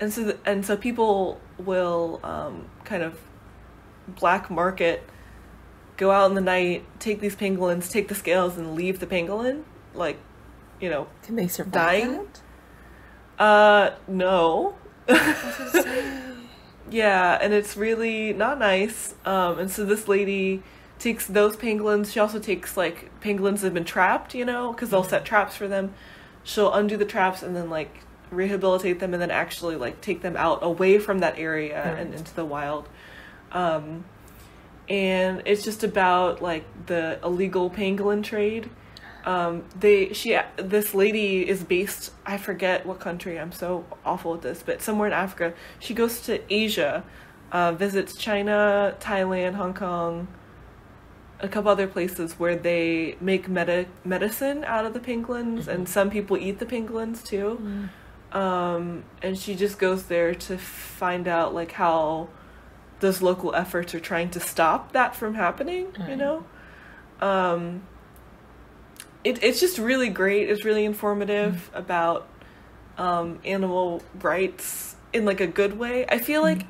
and 0.00 0.12
so 0.12 0.24
th- 0.24 0.36
and 0.44 0.64
so 0.64 0.76
people 0.76 1.40
will 1.58 2.20
um, 2.24 2.66
kind 2.84 3.02
of 3.02 3.18
black 4.08 4.50
market 4.50 5.02
go 5.96 6.10
out 6.10 6.28
in 6.30 6.34
the 6.34 6.40
night 6.40 6.84
take 7.00 7.20
these 7.20 7.36
pangolins 7.36 7.90
take 7.90 8.08
the 8.08 8.14
scales 8.14 8.56
and 8.58 8.74
leave 8.74 9.00
the 9.00 9.06
pangolin 9.06 9.62
like 9.94 10.18
you 10.80 10.90
know 10.90 11.06
Can 11.22 11.36
they 11.36 11.48
survive 11.48 11.72
Dying? 11.72 12.26
that? 13.36 13.42
uh 13.42 13.96
no 14.08 14.74
Yeah, 16.90 17.38
and 17.40 17.52
it's 17.52 17.76
really 17.76 18.32
not 18.32 18.58
nice. 18.58 19.14
Um, 19.24 19.58
and 19.58 19.70
so 19.70 19.84
this 19.84 20.06
lady 20.06 20.62
takes 20.98 21.26
those 21.26 21.56
pangolins. 21.56 22.12
She 22.12 22.20
also 22.20 22.38
takes 22.38 22.76
like 22.76 23.10
pangolins 23.20 23.60
that 23.60 23.64
have 23.66 23.74
been 23.74 23.84
trapped, 23.84 24.34
you 24.34 24.44
know, 24.44 24.72
because 24.72 24.90
they'll 24.90 25.02
set 25.04 25.24
traps 25.24 25.56
for 25.56 25.66
them. 25.66 25.94
She'll 26.42 26.72
undo 26.72 26.96
the 26.96 27.04
traps 27.06 27.42
and 27.42 27.56
then 27.56 27.70
like 27.70 28.00
rehabilitate 28.30 29.00
them 29.00 29.12
and 29.14 29.22
then 29.22 29.30
actually 29.30 29.76
like 29.76 30.00
take 30.00 30.20
them 30.22 30.36
out 30.36 30.58
away 30.62 30.98
from 30.98 31.20
that 31.20 31.38
area 31.38 31.82
and 31.82 32.14
into 32.14 32.34
the 32.34 32.44
wild. 32.44 32.88
Um, 33.50 34.04
and 34.88 35.42
it's 35.46 35.64
just 35.64 35.82
about 35.84 36.42
like 36.42 36.64
the 36.86 37.18
illegal 37.24 37.70
pangolin 37.70 38.22
trade. 38.22 38.68
Um, 39.26 39.64
they 39.78 40.12
she 40.12 40.38
this 40.56 40.94
lady 40.94 41.48
is 41.48 41.64
based 41.64 42.12
I 42.26 42.36
forget 42.36 42.84
what 42.84 43.00
country 43.00 43.40
I'm 43.40 43.52
so 43.52 43.86
awful 44.04 44.34
at 44.34 44.42
this 44.42 44.62
but 44.62 44.82
somewhere 44.82 45.06
in 45.06 45.14
Africa. 45.14 45.54
She 45.78 45.94
goes 45.94 46.20
to 46.22 46.40
Asia 46.52 47.04
uh, 47.50 47.72
visits 47.72 48.14
China 48.16 48.94
Thailand 49.00 49.54
Hong 49.54 49.72
Kong 49.72 50.28
a 51.40 51.48
couple 51.48 51.70
other 51.70 51.86
places 51.86 52.38
where 52.38 52.54
they 52.54 53.16
make 53.20 53.48
medi- 53.48 53.88
medicine 54.04 54.62
out 54.64 54.84
of 54.84 54.92
the 54.92 55.00
pangolins 55.00 55.68
and 55.68 55.88
some 55.88 56.10
people 56.10 56.36
eat 56.36 56.58
the 56.58 56.66
pangolins 56.66 57.24
too. 57.24 57.90
Mm. 58.32 58.38
um, 58.38 59.04
and 59.22 59.38
she 59.38 59.54
just 59.54 59.78
goes 59.78 60.04
there 60.04 60.34
to 60.34 60.58
find 60.58 61.26
out 61.26 61.54
like 61.54 61.72
how 61.72 62.28
those 63.00 63.22
local 63.22 63.54
efforts 63.54 63.94
are 63.94 64.00
trying 64.00 64.30
to 64.30 64.40
stop 64.40 64.92
that 64.92 65.16
from 65.16 65.34
happening 65.34 65.86
you 66.08 66.16
know? 66.16 66.44
Um, 67.20 67.82
it, 69.24 69.42
it's 69.42 69.60
just 69.60 69.78
really 69.78 70.08
great 70.10 70.48
it's 70.50 70.64
really 70.64 70.84
informative 70.84 71.70
about 71.74 72.28
um, 72.98 73.38
animal 73.44 74.02
rights 74.20 74.94
in 75.12 75.24
like 75.24 75.40
a 75.40 75.46
good 75.46 75.78
way 75.78 76.06
i 76.08 76.18
feel 76.18 76.42
like 76.42 76.64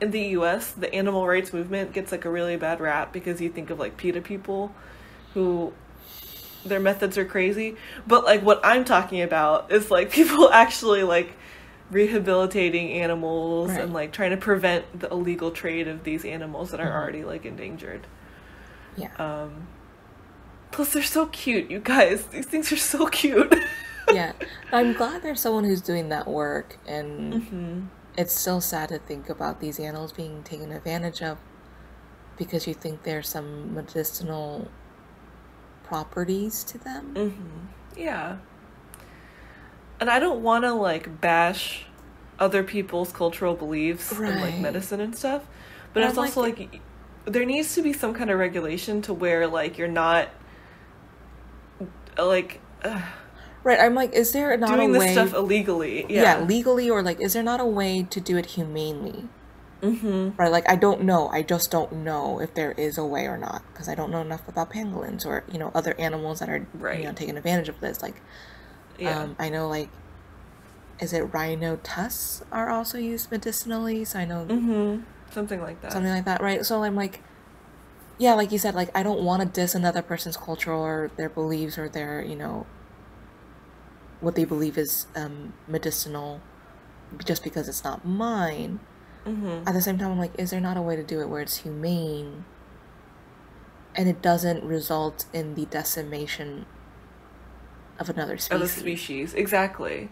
in 0.00 0.10
the 0.10 0.20
us 0.28 0.72
the 0.72 0.92
animal 0.94 1.26
rights 1.26 1.52
movement 1.52 1.92
gets 1.92 2.12
like 2.12 2.24
a 2.24 2.30
really 2.30 2.56
bad 2.56 2.80
rap 2.80 3.12
because 3.12 3.40
you 3.40 3.48
think 3.48 3.70
of 3.70 3.78
like 3.78 3.96
PETA 3.96 4.20
people 4.20 4.74
who 5.34 5.72
their 6.64 6.80
methods 6.80 7.16
are 7.16 7.24
crazy 7.24 7.76
but 8.06 8.24
like 8.24 8.42
what 8.42 8.60
i'm 8.64 8.84
talking 8.84 9.22
about 9.22 9.70
is 9.72 9.90
like 9.90 10.10
people 10.20 10.50
actually 10.50 11.02
like 11.04 11.32
rehabilitating 11.90 12.90
animals 12.92 13.70
Right. 13.70 13.80
and 13.82 13.92
like 13.92 14.12
trying 14.12 14.32
to 14.32 14.36
prevent 14.36 14.98
the 14.98 15.08
illegal 15.10 15.52
trade 15.52 15.86
of 15.88 16.02
these 16.04 16.24
animals 16.24 16.72
that 16.72 16.80
are 16.80 16.90
Mhm. 16.90 16.94
already 16.96 17.24
like 17.24 17.44
endangered 17.46 18.06
Yeah. 18.96 19.08
um 19.18 19.68
plus 20.72 20.92
they're 20.92 21.02
so 21.02 21.26
cute 21.26 21.70
you 21.70 21.78
guys. 21.80 22.26
These 22.26 22.46
things 22.46 22.70
are 22.72 22.76
so 22.76 23.06
cute. 23.08 23.54
Yeah. 24.12 24.34
I'm 24.70 24.92
glad 24.92 25.22
there's 25.24 25.40
someone 25.40 25.64
who's 25.64 25.80
doing 25.80 26.10
that 26.10 26.28
work, 26.28 26.78
and 26.86 27.42
hmm 27.42 27.80
it's 28.16 28.32
still 28.38 28.60
sad 28.60 28.88
to 28.90 28.98
think 29.00 29.28
about 29.28 29.60
these 29.60 29.80
animals 29.80 30.12
being 30.12 30.42
taken 30.44 30.70
advantage 30.72 31.20
of 31.22 31.38
because 32.38 32.66
you 32.68 32.72
think 32.72 33.02
there's 33.02 33.28
some 33.28 33.74
medicinal 33.74 34.68
properties 35.82 36.64
to 36.64 36.78
them. 36.78 37.14
hmm 37.14 38.00
yeah. 38.00 38.36
And 40.00 40.08
i 40.10 40.18
don't 40.18 40.42
want 40.42 40.64
to 40.64 40.72
like 40.72 41.20
bash 41.20 41.86
other 42.38 42.62
people's 42.62 43.12
cultural 43.12 43.54
beliefs 43.54 44.12
and 44.12 44.40
like 44.40 44.58
medicine 44.58 45.00
and 45.00 45.16
stuff 45.16 45.46
but 45.94 46.00
But 46.00 46.02
it's 46.04 46.18
I'm 46.18 46.24
also 46.24 46.42
like- 46.42 46.58
like 46.58 46.80
there 47.24 47.44
needs 47.44 47.74
to 47.74 47.82
be 47.82 47.92
some 47.92 48.14
kind 48.14 48.30
of 48.30 48.38
regulation 48.38 49.02
to 49.02 49.12
where 49.14 49.46
like 49.48 49.78
you're 49.78 49.88
not 49.88 50.28
like 52.18 52.60
uh, 52.82 53.00
Right. 53.64 53.80
I'm 53.80 53.94
like, 53.94 54.12
is 54.12 54.32
there 54.32 54.56
not 54.56 54.76
doing 54.76 54.90
a 54.90 54.92
this 54.92 55.00
way? 55.00 55.12
stuff 55.12 55.34
illegally 55.34 56.06
yeah. 56.08 56.38
yeah, 56.38 56.44
legally, 56.44 56.88
or 56.88 57.02
like, 57.02 57.20
is 57.20 57.32
there 57.32 57.42
not 57.42 57.60
a 57.60 57.64
way 57.64 58.04
to 58.04 58.20
do 58.20 58.36
it 58.36 58.46
humanely? 58.46 59.28
hmm 59.82 60.30
Right. 60.38 60.52
Like, 60.52 60.68
I 60.68 60.76
don't 60.76 61.02
know. 61.02 61.28
I 61.28 61.42
just 61.42 61.70
don't 61.70 61.92
know 62.04 62.40
if 62.40 62.54
there 62.54 62.72
is 62.72 62.96
a 62.98 63.04
way 63.04 63.26
or 63.26 63.36
not 63.38 63.62
because 63.72 63.88
I 63.88 63.94
don't 63.94 64.10
know 64.10 64.20
enough 64.20 64.46
about 64.48 64.70
pangolins 64.70 65.24
or 65.26 65.44
you 65.50 65.58
know 65.58 65.72
other 65.74 65.94
animals 65.98 66.38
that 66.40 66.48
are 66.48 66.66
you 66.94 67.04
know 67.04 67.12
taking 67.12 67.36
advantage 67.36 67.68
of 67.68 67.80
this. 67.80 68.02
Like, 68.02 68.20
yeah 68.98 69.22
Um, 69.22 69.36
I 69.38 69.48
know, 69.48 69.68
like, 69.68 69.88
is 71.00 71.12
it 71.12 71.22
rhino 71.34 71.76
tusks 71.82 72.42
are 72.52 72.68
also 72.70 72.98
used 72.98 73.30
medicinally? 73.30 74.04
So 74.04 74.18
I 74.20 74.24
know 74.24 74.44
hmm 74.44 74.98
something 75.30 75.60
like 75.60 75.82
that 75.82 75.92
something 75.92 76.12
like 76.12 76.24
that, 76.24 76.40
right? 76.40 76.64
So 76.64 76.82
I'm 76.82 76.96
like, 76.96 77.20
yeah, 78.18 78.34
like 78.34 78.52
you 78.52 78.58
said, 78.58 78.74
like 78.74 78.90
I 78.96 79.02
don't 79.02 79.22
want 79.22 79.42
to 79.42 79.48
diss 79.48 79.74
another 79.74 80.02
person's 80.02 80.36
culture 80.36 80.72
or 80.72 81.10
their 81.16 81.28
beliefs 81.28 81.78
or 81.78 81.88
their, 81.88 82.22
you 82.22 82.36
know, 82.36 82.66
what 84.20 84.34
they 84.34 84.44
believe 84.44 84.78
is 84.78 85.06
um, 85.14 85.52
medicinal, 85.68 86.40
just 87.24 87.44
because 87.44 87.68
it's 87.68 87.84
not 87.84 88.04
mine. 88.06 88.80
hmm 89.24 89.62
At 89.66 89.74
the 89.74 89.82
same 89.82 89.98
time, 89.98 90.12
I'm 90.12 90.18
like, 90.18 90.32
is 90.38 90.50
there 90.50 90.60
not 90.60 90.76
a 90.76 90.82
way 90.82 90.96
to 90.96 91.02
do 91.04 91.20
it 91.20 91.28
where 91.28 91.42
it's 91.42 91.58
humane, 91.58 92.44
and 93.94 94.08
it 94.08 94.22
doesn't 94.22 94.64
result 94.64 95.26
in 95.32 95.54
the 95.54 95.66
decimation 95.66 96.66
of 97.98 98.08
another 98.10 98.38
species? 98.38 98.62
of 98.62 98.62
a 98.62 98.68
species 98.80 99.34
exactly 99.34 100.08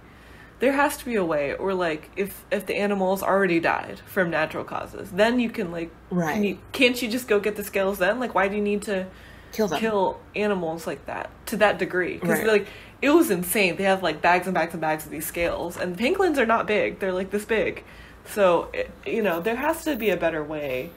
there 0.60 0.72
has 0.72 0.96
to 0.96 1.04
be 1.04 1.14
a 1.16 1.24
way 1.24 1.54
or 1.54 1.74
like 1.74 2.10
if 2.16 2.44
if 2.50 2.66
the 2.66 2.76
animals 2.76 3.22
already 3.22 3.60
died 3.60 4.00
from 4.06 4.30
natural 4.30 4.64
causes 4.64 5.10
then 5.10 5.38
you 5.40 5.50
can 5.50 5.70
like 5.70 5.90
Right. 6.10 6.34
can 6.34 6.44
you, 6.44 6.58
can't 6.72 7.00
you 7.02 7.08
just 7.10 7.26
go 7.28 7.40
get 7.40 7.56
the 7.56 7.64
scales 7.64 7.98
then 7.98 8.20
like 8.20 8.34
why 8.34 8.48
do 8.48 8.56
you 8.56 8.62
need 8.62 8.82
to 8.82 9.06
Kill 9.52 9.68
them. 9.68 9.78
kill 9.78 10.20
animals 10.34 10.86
like 10.86 11.06
that 11.06 11.30
to 11.46 11.56
that 11.58 11.78
degree 11.78 12.14
because 12.14 12.38
Right. 12.38 12.46
like 12.46 12.66
it 13.02 13.10
was 13.10 13.30
insane 13.30 13.76
they 13.76 13.84
have 13.84 14.02
like 14.02 14.20
bags 14.22 14.46
and 14.46 14.54
bags 14.54 14.72
and 14.72 14.80
bags 14.80 15.04
of 15.04 15.10
these 15.10 15.26
scales 15.26 15.76
and 15.76 15.96
pangolins 15.98 16.38
are 16.38 16.46
not 16.46 16.66
big 16.66 16.98
they're 17.00 17.12
like 17.12 17.30
this 17.30 17.44
big 17.44 17.84
so 18.24 18.68
it, 18.72 18.90
you 19.06 19.22
know 19.22 19.40
there 19.40 19.56
has 19.56 19.84
to 19.84 19.96
be 19.96 20.10
a 20.10 20.16
better 20.16 20.42
way 20.42 20.90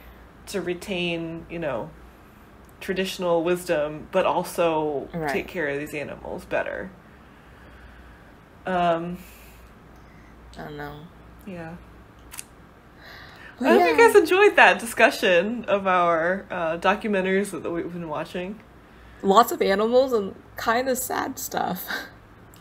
to 0.47 0.61
retain 0.61 1.45
you 1.49 1.59
know 1.59 1.89
traditional 2.79 3.43
wisdom 3.43 4.07
but 4.11 4.25
also 4.25 5.07
Right. 5.13 5.29
take 5.29 5.47
care 5.47 5.67
of 5.67 5.79
these 5.79 5.93
animals 5.93 6.45
better 6.45 6.89
um 8.65 9.17
I 10.57 10.63
don't 10.63 10.77
know. 10.77 10.99
yeah 11.45 11.75
I 13.59 13.69
hope 13.69 13.87
you 13.89 13.97
guys 13.97 14.15
enjoyed 14.15 14.55
that 14.55 14.79
discussion 14.79 15.65
of 15.65 15.87
our 15.87 16.45
uh, 16.51 16.77
documentaries 16.77 17.49
that 17.59 17.69
we've 17.71 17.91
been 17.91 18.07
watching. 18.07 18.59
Lots 19.23 19.51
of 19.51 19.63
animals 19.63 20.13
and 20.13 20.35
kind 20.57 20.87
of 20.87 20.97
sad 20.97 21.39
stuff. 21.39 21.87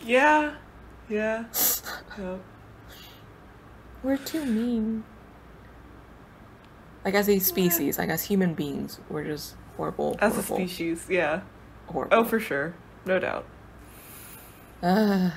Yeah, 0.02 0.54
yeah. 1.08 1.44
Yep. 2.18 2.40
We're 4.02 4.16
too 4.16 4.46
mean. 4.46 5.04
Like 7.04 7.12
as 7.14 7.28
a 7.28 7.38
species, 7.40 7.98
like 7.98 8.08
as 8.08 8.24
human 8.24 8.54
beings, 8.54 9.00
we're 9.10 9.24
just 9.24 9.54
horrible. 9.76 10.16
As 10.18 10.38
a 10.38 10.42
species, 10.42 11.06
yeah. 11.10 11.42
horrible. 11.88 12.16
Oh, 12.16 12.24
for 12.24 12.40
sure, 12.40 12.74
no 13.04 13.18
doubt. 13.18 13.44
Uh, 14.82 15.30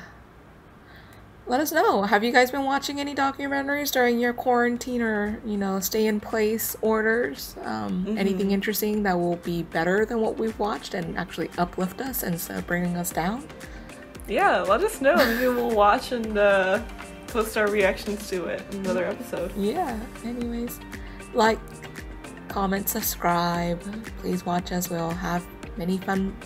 let 1.49 1.59
us 1.59 1.71
know. 1.71 2.03
Have 2.03 2.23
you 2.23 2.31
guys 2.31 2.51
been 2.51 2.63
watching 2.63 2.99
any 2.99 3.15
documentaries 3.15 3.91
during 3.91 4.19
your 4.19 4.33
quarantine 4.33 5.01
or, 5.01 5.41
you 5.43 5.57
know, 5.57 5.79
stay 5.79 6.05
in 6.05 6.19
place 6.19 6.75
orders? 6.81 7.55
Um, 7.63 8.15
Anything 8.19 8.51
interesting 8.51 9.01
that 9.03 9.17
will 9.17 9.37
be 9.37 9.63
better 9.63 10.05
than 10.05 10.21
what 10.21 10.37
we've 10.37 10.57
watched 10.59 10.93
and 10.93 11.17
actually 11.17 11.49
uplift 11.57 12.01
us 12.01 12.21
instead 12.21 12.59
of 12.59 12.67
bringing 12.67 12.95
us 12.95 13.11
down? 13.11 13.47
Yeah, 14.27 14.61
let 14.61 14.83
us 14.83 15.01
know. 15.01 15.15
Maybe 15.15 15.47
we'll 15.47 15.71
watch 15.71 16.11
and 16.11 16.37
uh, 16.37 16.83
post 17.27 17.57
our 17.57 17.67
reactions 17.67 18.29
to 18.29 18.45
it 18.45 18.61
in 18.71 18.81
another 18.81 19.05
episode. 19.05 19.51
Yeah, 19.57 19.99
anyways, 20.23 20.79
like, 21.33 21.57
comment, 22.47 22.87
subscribe. 22.89 23.81
Please 24.19 24.45
watch 24.45 24.71
us. 24.71 24.87
We'll 24.91 25.09
have 25.09 25.43
many 25.77 25.97
fun 25.97 26.37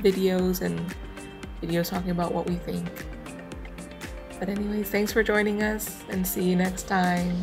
videos 0.00 0.62
and 0.62 0.94
videos 1.62 1.90
talking 1.90 2.12
about 2.12 2.32
what 2.32 2.48
we 2.48 2.54
think. 2.54 2.88
But, 4.38 4.48
anyways, 4.48 4.90
thanks 4.90 5.12
for 5.12 5.22
joining 5.22 5.62
us 5.62 6.04
and 6.10 6.26
see 6.26 6.44
you 6.44 6.56
next 6.56 6.84
time. 6.84 7.40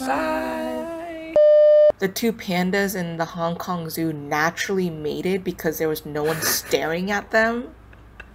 Bye. 0.00 1.34
The 1.98 2.08
two 2.08 2.32
pandas 2.32 2.94
in 2.94 3.16
the 3.16 3.24
Hong 3.24 3.56
Kong 3.56 3.88
Zoo 3.88 4.12
naturally 4.12 4.90
mated 4.90 5.44
because 5.44 5.78
there 5.78 5.88
was 5.88 6.04
no 6.04 6.22
one 6.24 6.36
staring 6.42 7.10
at 7.10 7.30
them 7.30 7.74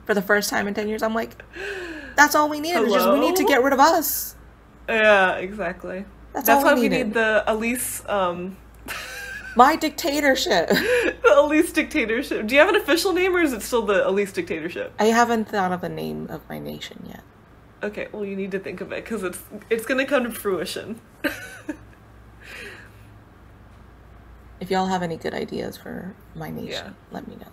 for 0.06 0.14
the 0.14 0.22
first 0.22 0.50
time 0.50 0.68
in 0.68 0.74
10 0.74 0.88
years. 0.88 1.04
I'm 1.04 1.14
like, 1.14 1.42
that's 2.16 2.36
all 2.36 2.50
we 2.50 2.60
needed. 2.60 2.82
was 2.82 2.94
Just 2.94 3.12
we 3.12 3.20
need 3.20 3.36
to 3.38 3.44
get 3.44 3.64
rid 3.64 3.74
of 3.74 3.80
us. 3.80 4.36
Yeah, 4.90 5.36
exactly. 5.36 6.06
That's, 6.34 6.48
That's 6.48 6.64
why 6.64 6.74
we 6.74 6.82
we 6.82 6.90
need 6.90 7.14
the 7.14 7.44
Elise, 7.48 8.04
um, 8.08 8.58
My 9.56 9.76
dictatorship. 9.76 10.70
the 10.70 11.34
Elise 11.36 11.74
dictatorship. 11.74 12.48
Do 12.48 12.56
you 12.56 12.62
have 12.62 12.70
an 12.70 12.76
official 12.76 13.14
name, 13.14 13.36
or 13.36 13.42
is 13.42 13.52
it 13.54 13.62
still 13.62 13.86
the 13.86 14.08
Elise 14.08 14.32
dictatorship? 14.32 14.94
I 14.98 15.06
haven't 15.06 15.50
thought 15.50 15.72
of 15.72 15.84
a 15.84 15.90
name 15.90 16.28
of 16.30 16.48
my 16.50 16.58
nation 16.58 17.06
yet. 17.08 17.24
Okay, 17.84 18.08
well, 18.12 18.24
you 18.24 18.36
need 18.36 18.52
to 18.52 18.60
think 18.60 18.80
of 18.82 18.92
it 18.92 19.04
because 19.04 19.24
it's 19.24 19.40
it's 19.70 19.86
gonna 19.86 20.06
come 20.06 20.24
to 20.26 20.32
fruition. 20.32 21.00
If 24.60 24.70
y'all 24.70 24.86
have 24.86 25.02
any 25.02 25.18
good 25.18 25.34
ideas 25.34 25.76
for 25.76 26.14
my 26.36 26.52
nation, 26.52 26.70
Yeah. 26.70 26.92
let 27.12 27.28
me 27.28 27.36
know. 27.36 27.48